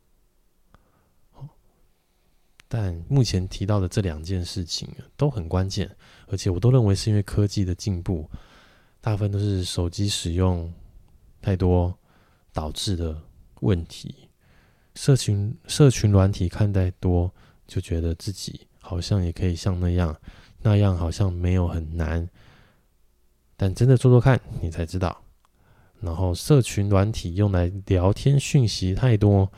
[2.71, 8.29] 但目前提到的这两件事情都很关键，而且我都认为是因为科技的进步，
[9.01, 10.73] 大部分都是手机使用
[11.41, 11.97] 太多
[12.53, 13.21] 导致的
[13.61, 14.29] 问题。
[14.95, 17.33] 社群社群软体看太多，
[17.67, 20.17] 就觉得自己好像也可以像那样，
[20.63, 22.29] 那样好像没有很难，
[23.57, 25.23] 但真的做做看，你才知道。
[26.01, 29.51] 然后社群软体用来聊天讯息太多，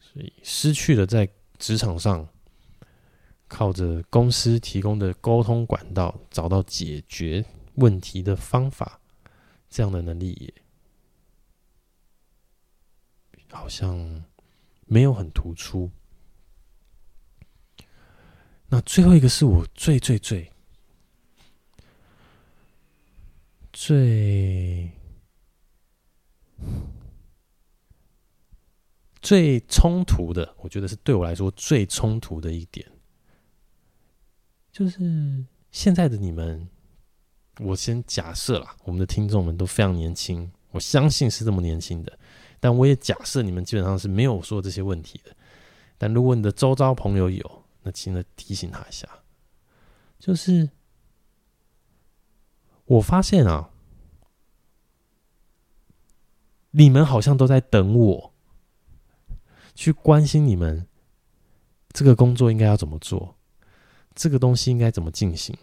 [0.00, 1.28] 所以失去了在。
[1.58, 2.26] 职场上，
[3.46, 9.00] 靠着公司提供的沟通管道找到解决问题的方法，
[9.68, 10.54] 这样的能力也
[13.50, 14.24] 好像
[14.86, 15.90] 没有很突出。
[18.68, 20.50] 那最后一个是我最最最
[23.72, 24.90] 最。
[29.20, 32.90] 最冲突的，我觉得是对我来说最冲突的一点，
[34.72, 36.68] 就是现在的你们，
[37.62, 42.18] 我先假设啦，我们的听众们都非常年轻，我相信是这么年轻的，
[42.60, 45.34] 但我也假设你们基本上是没有说这些问题的。
[45.98, 49.08] 但如果你的周遭朋友有，那请你提醒他一下，
[50.18, 50.68] 就是
[52.84, 53.70] 我发现啊，
[56.72, 58.32] 你们好像都在等我。
[59.74, 60.86] 去关心你们
[61.94, 63.36] 这个工作应该要怎么做，
[64.14, 65.56] 这个东西应该怎么进行，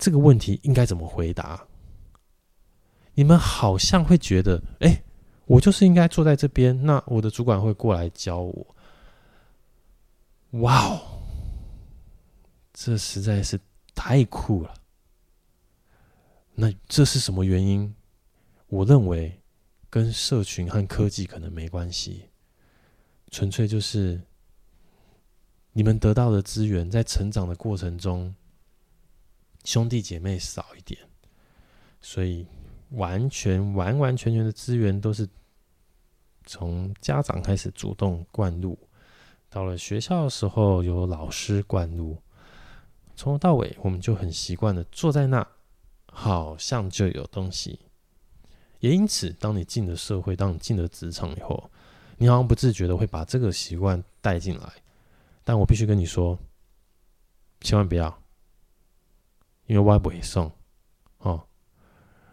[0.00, 1.64] 这个问题应该怎么回答？
[3.14, 5.02] 你们好像会觉得，哎，
[5.44, 8.76] 我就是应该坐在这边，那我的主管会过来教我。
[10.52, 11.22] 哇哦，
[12.72, 13.60] 这实在是
[13.94, 14.74] 太酷了！
[16.54, 17.94] 那这是什么原因？
[18.68, 19.40] 我认为
[19.90, 22.30] 跟社群和科技可能没关系。
[23.30, 24.20] 纯粹就是
[25.72, 28.34] 你们得到的资源，在成长的过程中，
[29.64, 31.00] 兄弟姐妹少一点，
[32.00, 32.46] 所以
[32.90, 35.28] 完全完完全全的资源都是
[36.46, 38.78] 从家长开始主动灌入，
[39.48, 42.16] 到了学校的时候有老师灌入，
[43.14, 45.46] 从头到尾我们就很习惯的坐在那，
[46.10, 47.78] 好像就有东西。
[48.80, 51.70] 也因此，当你进了社会，当你进了职场以后，
[52.16, 54.72] 你好像不自觉的会把这个习惯带进来，
[55.44, 56.38] 但我必须跟你说，
[57.60, 58.19] 千万不要，
[59.70, 60.50] 因为我不会送，
[61.18, 61.40] 哦，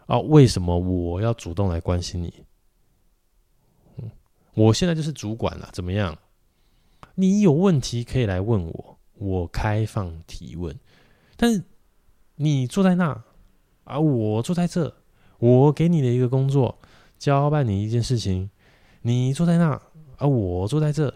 [0.06, 2.34] 啊，为什么我要主动来关心你？
[4.54, 6.18] 我现在就是主管了，怎么样？
[7.14, 10.76] 你有问题可以来问我，我开放提问。
[11.36, 11.62] 但是
[12.34, 13.22] 你坐在那，
[13.84, 14.92] 啊，我坐在这，
[15.38, 16.76] 我给你的一个工作，
[17.20, 18.50] 交办你一件事情，
[19.02, 19.80] 你坐在那，
[20.16, 21.08] 啊，我坐在这，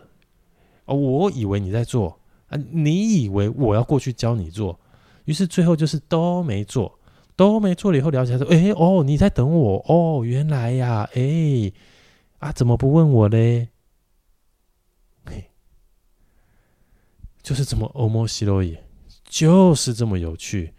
[0.85, 4.78] 啊，我以为你在做，啊，你以为我要过去教你做。
[5.24, 6.98] 于是最后就是都没做，
[7.37, 11.72] 都没做了以后聊起来说：“哎哦，你在等我哦，原来呀，哎
[12.38, 13.68] 啊，怎么不问我嘞？”
[15.24, 15.50] 嘿，
[17.42, 18.76] 就是这么欧莫西洛伊，
[19.24, 20.74] 就是这么有趣。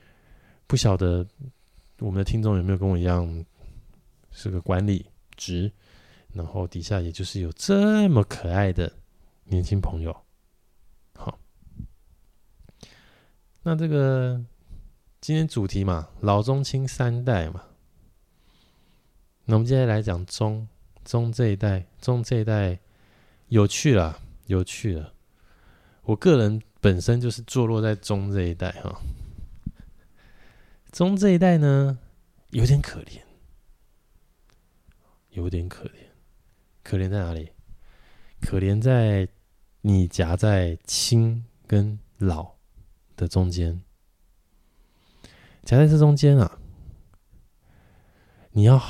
[0.67, 1.25] 不晓得
[1.99, 3.45] 我们的听众有没有跟我一样
[4.32, 5.71] 是个管理职，
[6.34, 8.91] 然后底下也就是有这么可爱的
[9.45, 10.15] 年轻朋友。
[13.65, 14.43] 那这个
[15.21, 17.63] 今天主题嘛，老中青三代嘛。
[19.45, 20.67] 那我们接下来讲中
[21.06, 22.78] 中这一代，中这一代
[23.47, 25.13] 有趣了，有趣了。
[26.02, 28.99] 我个人本身就是坐落在中这一代哈。
[30.91, 31.97] 中这一代呢，
[32.49, 33.21] 有点可怜，
[35.30, 35.91] 有点可怜。
[36.84, 37.49] 可怜在哪里？
[38.41, 39.26] 可怜在
[39.80, 42.56] 你夹在青跟老
[43.15, 43.82] 的中间，
[45.63, 46.60] 夹在这中间啊，
[48.52, 48.82] 你要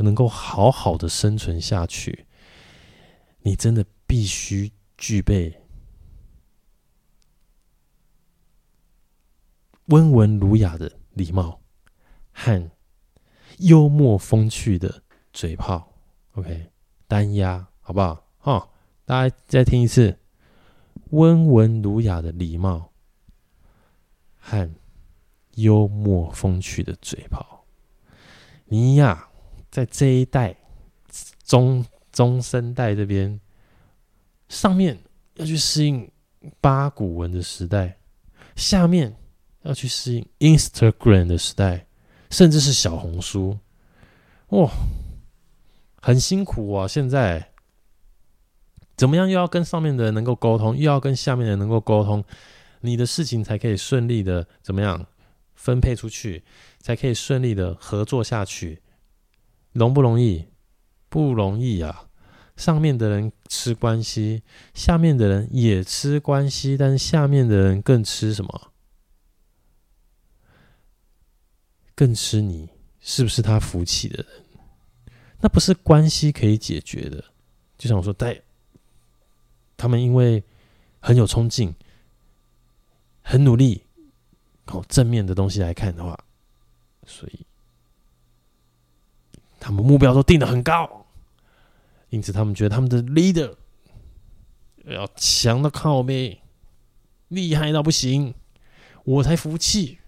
[0.00, 2.26] 能够好好的生存下去，
[3.40, 5.62] 你真的必须具备
[9.86, 11.60] 温文儒雅的礼貌
[12.32, 12.70] 和
[13.58, 15.92] 幽默风趣的嘴炮。
[16.32, 16.70] OK，
[17.06, 18.26] 单押好不好？
[18.38, 18.70] 哈，
[19.04, 20.18] 大家再听一次，
[21.10, 22.93] 温文儒雅的礼貌。
[24.46, 24.70] 和
[25.54, 27.64] 幽默风趣的嘴炮，
[28.66, 29.26] 你呀，
[29.70, 30.54] 在这一代
[31.44, 33.40] 中中生代这边，
[34.50, 34.98] 上面
[35.36, 36.10] 要去适应
[36.60, 37.96] 八股文的时代，
[38.54, 39.16] 下面
[39.62, 41.86] 要去适应 Instagram 的时代，
[42.28, 43.58] 甚至是小红书，
[44.48, 44.70] 哇，
[46.02, 46.86] 很辛苦啊！
[46.86, 47.50] 现在
[48.94, 52.22] 怎么样又要跟上面的人能够沟通，又要跟下面的人能够沟通？
[52.84, 55.06] 你的事情才可以顺利的怎么样
[55.54, 56.44] 分配出去，
[56.78, 58.82] 才可以顺利的合作下去，
[59.72, 60.48] 容不容易？
[61.08, 62.10] 不容易啊！
[62.56, 64.42] 上面的人吃关系，
[64.74, 68.72] 下面的人也吃关系，但是下面的人更吃什么？
[71.94, 72.68] 更吃你
[73.00, 74.44] 是不是他扶起的人？
[75.40, 77.24] 那不是关系可以解决的。
[77.78, 78.42] 就像我说，在
[79.76, 80.44] 他们因为
[81.00, 81.74] 很有冲劲。
[83.26, 83.82] 很努力，
[84.66, 86.16] 哦，正面的东西来看的话，
[87.06, 87.46] 所以
[89.58, 91.06] 他们目标都定得很高，
[92.10, 93.56] 因此他们觉得他们的 leader
[94.84, 96.42] 要强到靠背，
[97.28, 98.34] 厉害到不行，
[99.04, 99.98] 我才服气。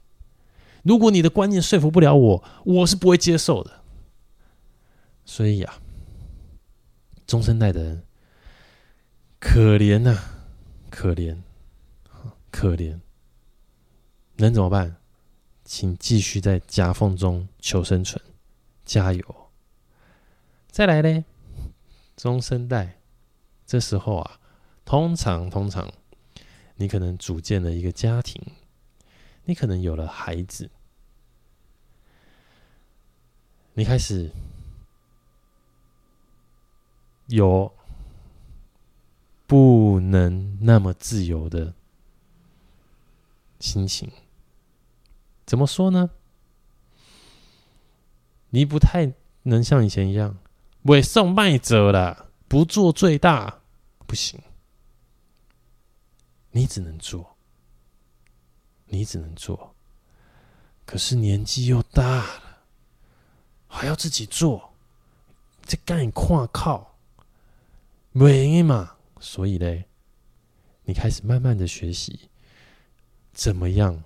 [0.82, 3.82] 如果你的观念说服不了我，我是不会接受的。
[5.24, 5.80] 所以呀、啊，
[7.26, 8.04] 中生代的人
[9.40, 10.22] 可怜呐、啊，
[10.90, 11.38] 可怜，
[12.52, 13.00] 可怜。
[14.36, 14.96] 能怎么办？
[15.64, 18.22] 请继续在夹缝中求生存，
[18.84, 19.50] 加油！
[20.70, 21.24] 再来嘞，
[22.16, 23.00] 中生代，
[23.66, 24.38] 这时候啊，
[24.84, 25.92] 通常通常，
[26.76, 28.40] 你可能组建了一个家庭，
[29.44, 30.70] 你可能有了孩子，
[33.74, 34.30] 你开始
[37.26, 37.74] 有
[39.48, 41.74] 不能那么自由的
[43.58, 44.08] 心情。
[45.46, 46.10] 怎么说呢？
[48.50, 49.12] 你不太
[49.44, 50.36] 能像以前一样，
[50.82, 53.60] 委送卖者了，不做最大
[54.06, 54.40] 不行。
[56.50, 57.36] 你只能做，
[58.86, 59.74] 你只能做。
[60.84, 62.62] 可是年纪又大了，
[63.66, 64.72] 还要自己做，
[65.64, 66.96] 这干跨靠，
[68.12, 68.96] 没嘛？
[69.20, 69.84] 所以嘞，
[70.84, 72.30] 你开始慢慢的学习，
[73.32, 74.02] 怎么样？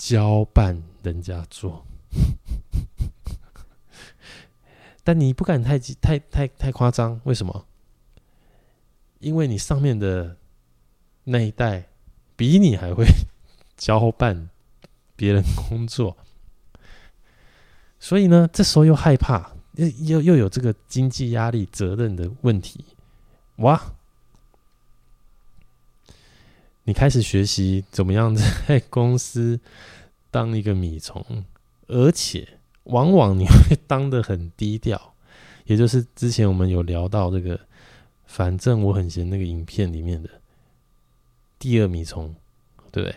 [0.00, 1.84] 交办人家做，
[5.04, 7.66] 但你不敢太太太太夸张，为什么？
[9.18, 10.38] 因为你上面的
[11.24, 11.90] 那一代
[12.34, 13.04] 比你还会
[13.76, 14.48] 交办
[15.16, 16.16] 别人工作，
[17.98, 22.82] 所以呢，这时候又害怕，又又又有这个经济压力、责任的问题，
[23.56, 23.92] 哇！
[26.84, 29.60] 你开始学习怎么样在公司
[30.30, 31.44] 当一个米虫，
[31.86, 32.48] 而且
[32.84, 35.14] 往往你会当得很低调，
[35.66, 37.60] 也就是之前我们有聊到这个，
[38.26, 40.28] 反正我很闲那个影片里面的
[41.58, 42.34] 第二米虫，
[42.90, 43.16] 对不对？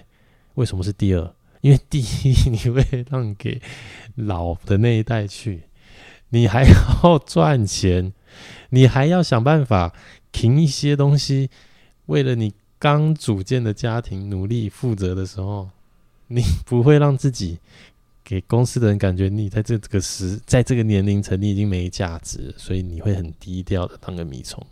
[0.55, 1.33] 为什么是第二？
[1.61, 3.61] 因为第一你会让给
[4.15, 5.63] 老的那一代去，
[6.29, 8.13] 你还要赚钱，
[8.69, 9.95] 你还要想办法
[10.31, 11.49] 停一些东西，
[12.07, 12.53] 为了你
[12.83, 15.69] 刚组建的家庭努力负责的时候。
[16.27, 17.59] 你不会让自己
[18.23, 24.65] 给公司的人感觉你在这个时，在这个年龄层你已经没价值，所以你会很低调的当个米虫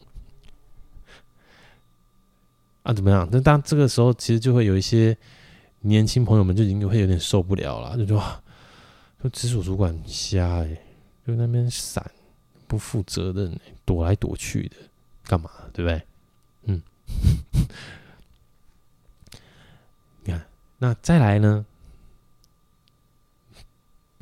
[2.82, 2.92] 啊？
[2.94, 3.28] 怎么样？
[3.32, 5.16] 那当这个时候，其实就会有一些
[5.82, 8.24] 年轻朋友们就已经会有点受不了了，就说
[9.22, 10.78] ：“就直属主管瞎哎、
[11.28, 12.04] 就那边闪，
[12.66, 13.56] 不负责任、
[13.86, 14.78] 躲来躲去的，
[15.26, 15.52] 干嘛？
[15.74, 16.02] 对不对？”
[16.66, 16.82] 嗯。
[20.84, 21.64] 那再来呢？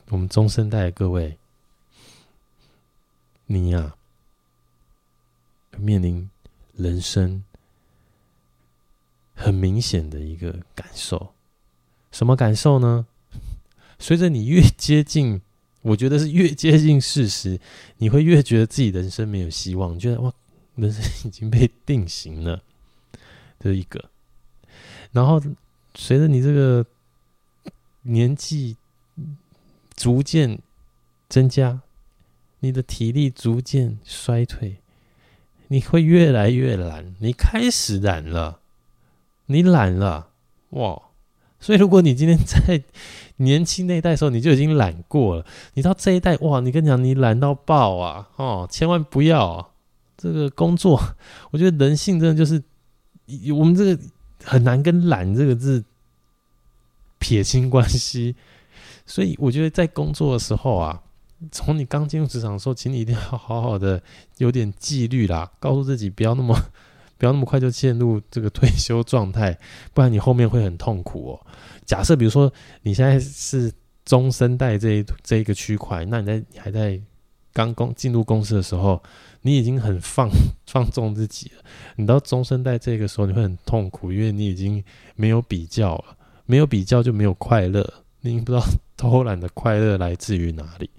[0.09, 1.37] 我们中生代的各位，
[3.45, 3.95] 你呀、
[5.77, 6.29] 面临
[6.75, 7.45] 人生
[9.33, 11.33] 很明显的一个感受，
[12.11, 13.07] 什么感受呢？
[13.97, 15.41] 随着你越接近，
[15.81, 17.57] 我觉得是越接近事实，
[17.99, 20.33] 你会越觉得自己人生没有希望，觉得哇，
[20.75, 22.61] 人生已经被定型了，
[23.57, 24.09] 这一个，
[25.13, 25.41] 然后。
[25.95, 26.85] 随着你这个
[28.03, 28.77] 年纪
[29.95, 30.59] 逐渐
[31.27, 31.81] 增加，
[32.59, 34.77] 你的体力逐渐衰退，
[35.67, 37.13] 你会越来越懒。
[37.19, 38.59] 你开始懒了，
[39.47, 40.29] 你懒了，
[40.69, 41.01] 哇！
[41.59, 42.81] 所以如果你今天在
[43.37, 46.61] 年轻那一代的时候，你就已经懒过了，你到这一代，哇！
[46.61, 48.29] 你跟你讲，你懒到爆啊！
[48.37, 49.69] 哦，千万不要啊，
[50.15, 51.01] 这个工作，
[51.51, 52.63] 我觉得人性真的就是
[53.53, 54.01] 我们这个。
[54.43, 55.83] 很难跟“懒”这个字
[57.19, 58.35] 撇清关系，
[59.05, 61.01] 所以我觉得在工作的时候啊，
[61.51, 64.01] 从你刚进入职场的时候，请你一定要好好的
[64.37, 66.55] 有点纪律啦，告诉自己不要那么
[67.17, 69.57] 不要那么快就陷入这个退休状态，
[69.93, 71.45] 不然你后面会很痛苦哦。
[71.85, 72.51] 假设比如说
[72.83, 73.71] 你现在是
[74.05, 76.99] 中生代这一这一个区块，那你在你还在
[77.65, 79.01] 刚工进入公司的时候。
[79.41, 80.29] 你已经很放
[80.67, 81.63] 放纵自己了，
[81.95, 84.83] 你到中生代这个时候你会很痛苦，因为你已经
[85.15, 87.89] 没有比较了，没有比较就没有快乐，
[88.19, 88.61] 你不知道
[88.97, 90.89] 偷懒的快乐来自于哪里。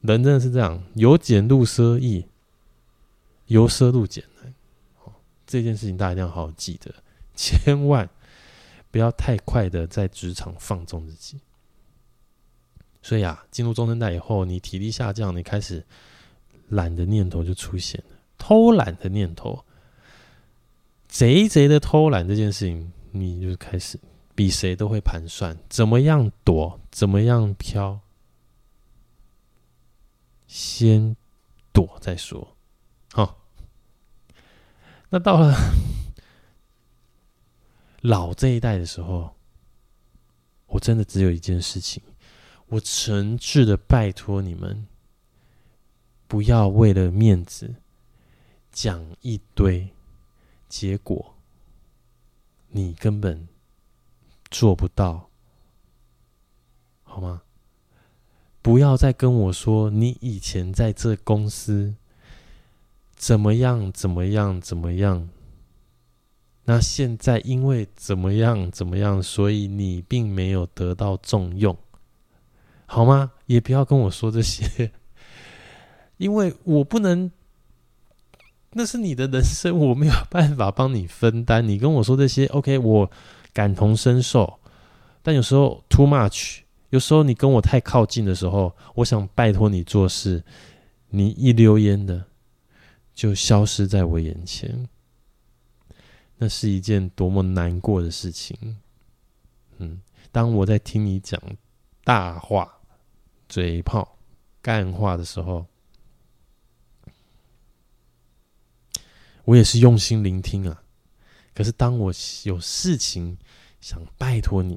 [0.00, 2.26] 人真的是这样，由俭入奢易，
[3.46, 4.52] 由奢入俭难。
[5.46, 6.92] 这件事情大家一定要好好记得，
[7.36, 8.10] 千万
[8.90, 11.38] 不要太快的在职场放纵自己。
[13.04, 15.84] 所以啊，进入中生代以后，你体力下降，你开始。
[16.70, 19.64] 懒的念头就出现了，偷懒的念头，
[21.06, 24.00] 贼贼的偷懒这件事情，你就开始
[24.34, 28.00] 比谁都会盘算，怎么样躲，怎么样飘，
[30.46, 31.14] 先
[31.70, 32.56] 躲再说。
[33.12, 33.44] 好，
[35.10, 35.54] 那到了
[38.00, 39.36] 老这一代的时候，
[40.66, 42.02] 我真的只有一件事情，
[42.74, 44.86] 我诚挚的拜托你们。
[46.26, 47.76] 不要为了面子
[48.72, 49.90] 讲一堆，
[50.68, 51.36] 结果
[52.70, 53.46] 你根本
[54.50, 55.30] 做不到，
[57.04, 57.42] 好吗？
[58.60, 61.94] 不要再跟我说你以前在这公司
[63.14, 65.28] 怎么样怎么样怎么样，
[66.64, 71.76] 那现在因为怎么样怎么样，所以你并没有得到重用，
[72.86, 73.32] 好吗？
[73.46, 74.92] 也不要跟我说这些。
[76.16, 77.30] 因为我不能，
[78.70, 81.66] 那是你的人生，我没有办法帮你分担。
[81.66, 83.10] 你跟我说这些，OK，我
[83.52, 84.60] 感同身受。
[85.22, 86.60] 但有时候 too much，
[86.90, 90.44] 有时候你跟我太靠近的时候，我想拜托你做事，
[91.08, 92.24] 你一溜烟的
[93.14, 94.88] 就消失在我眼前，
[96.36, 98.76] 那是一件多么难过的事情。
[99.78, 101.40] 嗯，当我在听你讲
[102.04, 102.73] 大话、
[103.54, 104.18] 嘴炮、
[104.60, 105.64] 干话的时候。
[109.44, 110.82] 我也是用心聆听啊，
[111.54, 113.38] 可是当我有事情
[113.80, 114.76] 想拜托你，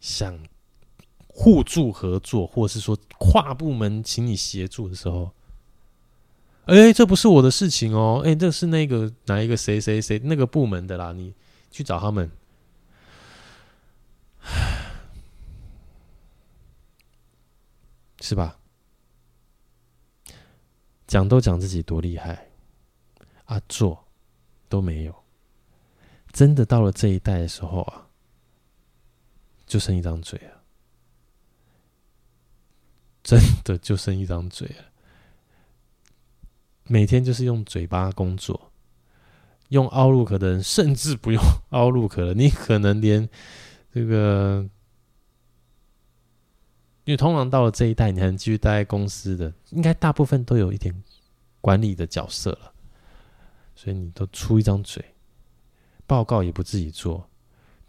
[0.00, 0.40] 想
[1.28, 5.30] 互助合作，或是说跨部门请你协助的时候，
[6.64, 11.32] 哎，这不是我的事情哦，哎，这是那个哪一个谁谁谁那个部门的啦，你
[11.70, 12.28] 去找他们，
[18.24, 18.58] 是吧？
[21.06, 22.48] 讲都讲自己多厉害。
[23.44, 24.02] 啊，做
[24.66, 25.14] 都没有，
[26.32, 28.08] 真的到了这一代的时候啊，
[29.66, 30.62] 就剩一张嘴了，
[33.22, 34.84] 真的就剩一张嘴了。
[36.84, 38.72] 每天就是用嘴巴工作，
[39.68, 42.32] 用 Outlook 的人甚至不用 Outlook 了。
[42.32, 43.28] 你可能连
[43.92, 44.66] 这个，
[47.04, 50.94] 因为通常到了这一代，你还能继续待在公司的，应该大部分都有一点
[51.60, 52.72] 管理的角色了，
[53.74, 55.04] 所以你都出一张嘴，
[56.06, 57.28] 报告也不自己做。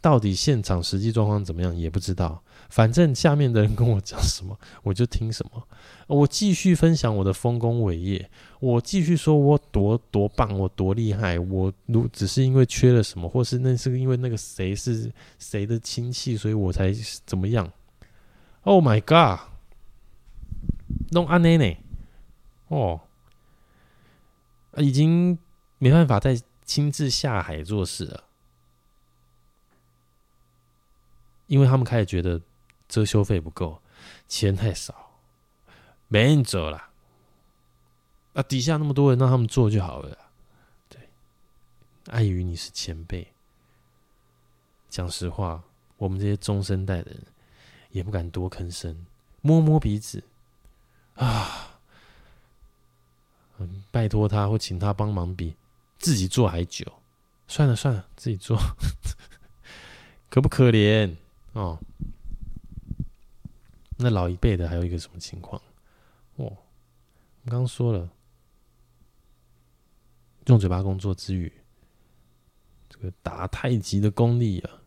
[0.01, 5.67] 到底现场实际状况怎么样也不知道，反正下面的人跟我讲什么，我就听什么。
[6.05, 11.39] 我继续分享我的丰功伟业，我继续说我多多棒，我多厉害。
[11.39, 16.93] 我如只是因为缺了什么，或是那是因为那个谁是谁的亲戚，所以我才
[17.25, 17.67] 怎么样。
[18.65, 19.47] Oh my god，
[21.11, 21.81] 弄安内内
[22.67, 23.01] 哦，
[24.77, 25.37] 已经
[25.77, 28.23] 没办法再亲自下海做事了。
[31.45, 32.41] 因为他们开始觉得
[32.87, 33.79] 遮羞费不够，
[34.27, 35.11] 钱太少，
[36.07, 36.89] 没人走了。
[38.33, 40.17] 啊，底下那么多人让他们做就好了。
[40.89, 41.07] 对，
[42.07, 43.31] 碍于你是前辈，
[44.89, 45.61] 讲实话，
[45.97, 47.23] 我们这些中生代的人
[47.95, 49.05] 也不敢多吭声，
[49.39, 50.21] 摸摸鼻子
[51.13, 51.79] 啊，
[53.57, 55.55] 嗯，拜托他或请他帮忙比
[55.97, 56.85] 自己做还久。
[57.47, 58.57] 算了算了，自己做，
[60.29, 61.15] 可不可怜？
[61.53, 61.79] 哦，
[63.97, 65.61] 那老一辈的还有一个什么情况？
[66.35, 68.09] 哦，我刚刚说了，
[70.47, 71.49] 用嘴巴工作之余，
[72.89, 74.81] 这个打太极的功力啊，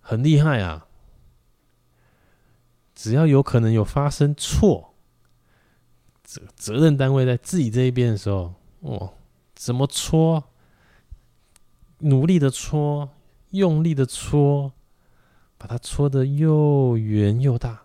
[0.00, 0.88] 很厉害啊！
[3.00, 4.94] 只要有可能有发生错，
[6.22, 9.14] 这个责任单位在自己这一边的时候，哦，
[9.54, 10.44] 怎么搓？
[12.00, 13.08] 努力的搓，
[13.52, 14.74] 用力的搓。
[15.56, 17.82] 把它搓得又圆又大，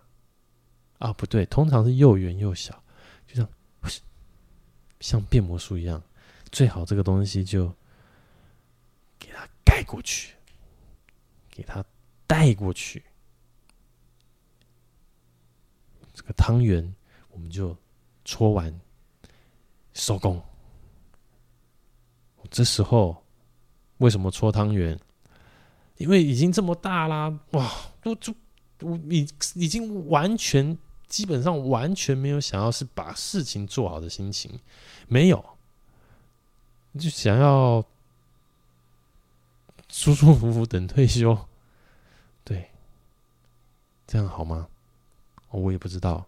[0.98, 2.82] 啊，不对，通常是又圆又小，
[3.26, 3.46] 就像
[4.98, 6.02] 像变魔术一样，
[6.50, 7.70] 最好这个东西就
[9.18, 10.36] 给它盖过去，
[11.50, 11.84] 给它
[12.26, 13.04] 带过去，
[16.16, 16.94] 这个汤圆
[17.28, 17.76] 我们就
[18.24, 18.80] 搓完
[19.92, 20.42] 收工。
[22.50, 23.22] 这时候
[23.98, 24.98] 为什么搓汤圆？
[25.98, 27.70] 因为已经这么大啦，哇，
[28.02, 28.34] 都就
[28.80, 34.58] 我已已经完全基本上完全没有想要是把事情做好的心情，
[35.08, 35.44] 没有，
[36.98, 37.84] 就想要
[39.88, 41.36] 舒舒服服等退休，
[42.42, 42.70] 对，
[44.06, 44.68] 这样好吗？
[45.60, 46.26] 我也不知道，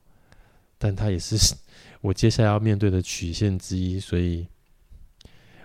[0.78, 1.36] 但他也是
[2.00, 4.46] 我接下来要面对的曲线之一，所以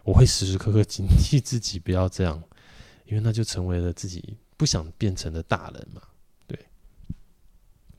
[0.03, 2.41] 我会时时刻刻警惕自己不要这样。
[3.05, 6.01] 因为那就成为了自己不想变成的大人嘛，
[6.47, 6.57] 对，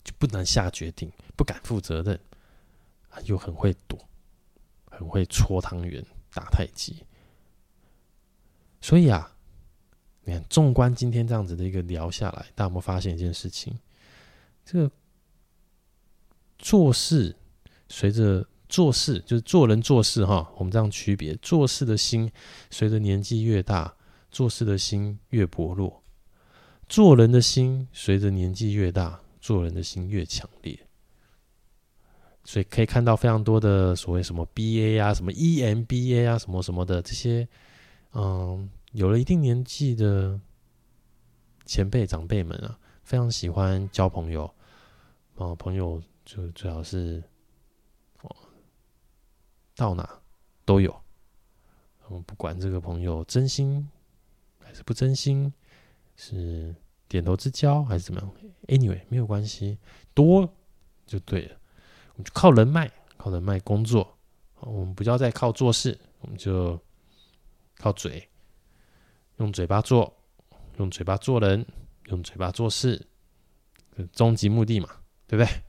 [0.03, 2.19] 就不能下决定，不敢负责任，
[3.27, 3.99] 又很会躲，
[4.91, 7.05] 很会搓汤圆、打太极，
[8.81, 9.31] 所以啊，
[10.23, 13.79] 你看，纵观今天这样子的一个聊下来，大家有没有发现一件事情？
[14.65, 14.91] 这个
[16.65, 17.37] 做事
[17.91, 22.33] 随着做事就是做人做事哈，我们这样区别，做事的心
[22.71, 23.95] 随着年纪越大。
[24.31, 26.03] 做事的心越薄弱，
[26.89, 30.77] 做人的心随着年纪越大，做人的心越强烈。
[32.43, 37.47] 所以可以看到非常多的所谓什么 BA 啊，什么 EMBA 啊，什么什么的这些，
[38.13, 40.41] 嗯，有了一定年纪的
[41.65, 44.53] 前辈长辈们啊，非常喜欢交朋友，
[45.37, 47.23] 啊，朋友就最好是
[48.23, 48.37] 哦，
[49.77, 50.23] 到哪
[50.65, 50.91] 都有，
[52.09, 53.89] 我们，不管这个朋友真心
[54.61, 54.73] 还。
[54.75, 55.53] 是不真心，
[56.17, 56.75] 是
[57.07, 58.35] 点头之交，还是怎么样
[58.67, 59.79] ？Anyway，没有关系，
[60.13, 60.53] 多
[61.07, 61.57] 就对了。
[62.15, 64.19] 我们就靠人脉，靠人脉工作。
[64.59, 66.77] 我们不要再靠做事，我们就
[67.77, 68.29] 靠嘴，
[69.37, 70.13] 用嘴巴做，
[70.79, 71.65] 用嘴巴做人，
[72.07, 73.07] 用嘴巴做事，
[74.11, 74.89] 终极目的嘛，
[75.29, 75.63] 对不对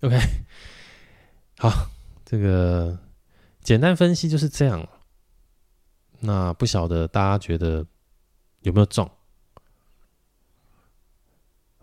[0.00, 0.18] ？OK，
[1.58, 1.90] 好，
[2.24, 2.98] 这个
[3.62, 4.88] 简单分析就是这样。
[6.20, 7.86] 那不晓得大家觉得
[8.60, 9.10] 有没有中？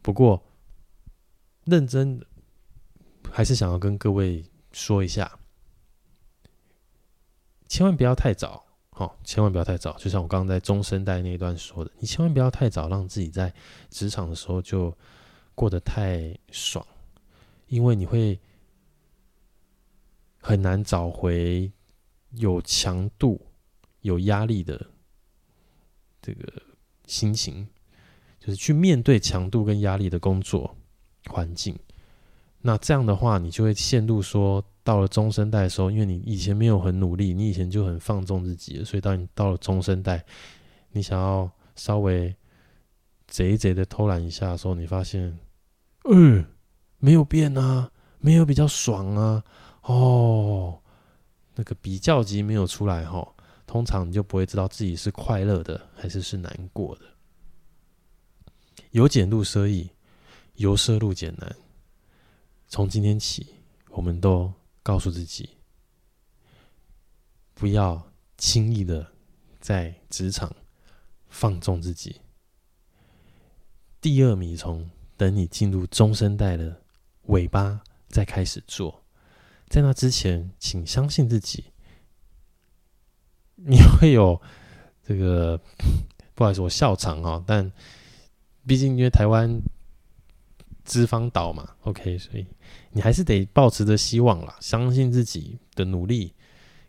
[0.02, 0.42] 不过
[1.66, 2.24] 认真
[3.32, 5.40] 还是想要跟各位说一下，
[7.68, 9.98] 千万不要太早，好，千万不要太早。
[9.98, 13.54] 就像我刚刚在中生代那一段说的，你千万不要太早让自己在
[13.90, 14.96] 职场的时候就
[15.56, 16.86] 过得太爽，
[17.68, 18.40] 因为你会
[20.40, 21.72] 很难找回
[22.32, 23.42] 有强度。
[24.02, 24.90] 有压力的
[26.22, 26.64] 这个
[27.08, 27.68] 心情，
[28.40, 30.78] 就是去面对强度跟压力的工作
[31.26, 31.78] 环境。
[32.62, 40.24] 那这样的话，你就会陷入说，到了中生代的时候，因为你以前没有很努力，你以前就很放纵自己，所以当你到了中生代，
[40.92, 42.34] 你想要稍微
[43.28, 45.38] 贼贼的偷懒一下的时候，你发现，
[46.10, 46.46] 嗯，
[47.00, 49.44] 没有变啊，没有比较爽啊，
[49.84, 50.82] 哦，
[51.56, 53.36] 那个比较级没有出来哈，
[53.66, 57.02] 通常你就不会知道自己是快乐的还是是难过的。
[58.92, 59.90] 由俭入奢易，
[60.56, 61.56] 由奢入俭难。
[62.68, 63.48] 从今天起，
[63.90, 65.50] 我们都告诉自己，
[67.54, 69.06] 不要轻易的
[69.60, 70.54] 在职场
[71.30, 72.20] 放纵自己。
[74.02, 76.82] 第二米虫，等你进入中生代的
[77.28, 79.04] 尾巴再开始做。
[79.70, 81.66] 在那之前，请相信自己，
[83.56, 84.42] 你会有
[85.04, 85.58] 这个，
[86.34, 87.72] 不好意思，我笑场啊，但
[88.66, 89.62] 毕竟因为台湾。
[90.88, 92.48] 资方岛嘛，OK，所以
[92.92, 96.34] 你还是得抱持着希望啦，相信自己的努力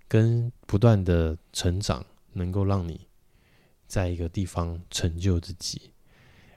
[0.06, 3.08] 跟不断的成长，能够让你
[3.88, 5.90] 在一个地方成就自己。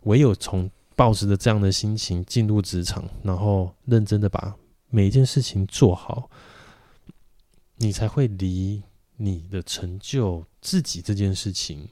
[0.04, 0.70] 唯有从
[1.02, 4.56] 抱持着这样的心情进入职场，然后认真的把
[4.92, 6.30] 每一件事情做好，
[7.78, 8.84] 你才会离
[9.18, 11.90] 你的成就自己这件事情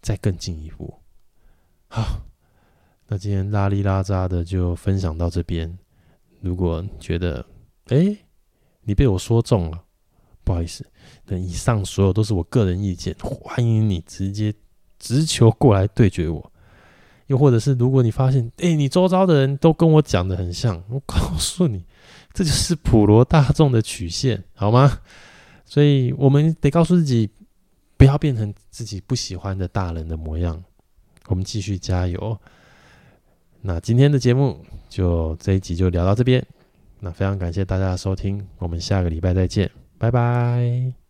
[0.00, 0.94] 再更进一步。
[1.88, 2.20] 好。
[3.08, 5.76] 那今天拉里拉杂的就分享到这边。
[6.40, 7.44] 如果觉得
[7.86, 8.16] 哎、
[8.82, 9.84] 你被我说中了，
[10.44, 10.86] 不好意思，
[11.24, 14.54] 那以上所有都是我个人意见，欢迎你直接
[14.96, 16.52] 直球过来对决我。
[17.28, 21.84] 又或者是如果你发现哎、你周遭的人都跟我讲的很像， 我告诉你，
[22.34, 24.98] 这就是普罗大众的曲线， 好吗？
[25.64, 27.30] 所以我们得告诉自己，
[27.96, 30.62] 不要变成自己不喜欢的大人的模样。
[31.28, 32.36] 我们继续加油。
[33.60, 36.42] 那今天的节目就这一集就聊到这边，
[37.00, 41.07] 那非常感谢大家的收听，我们下个礼拜再见，拜拜。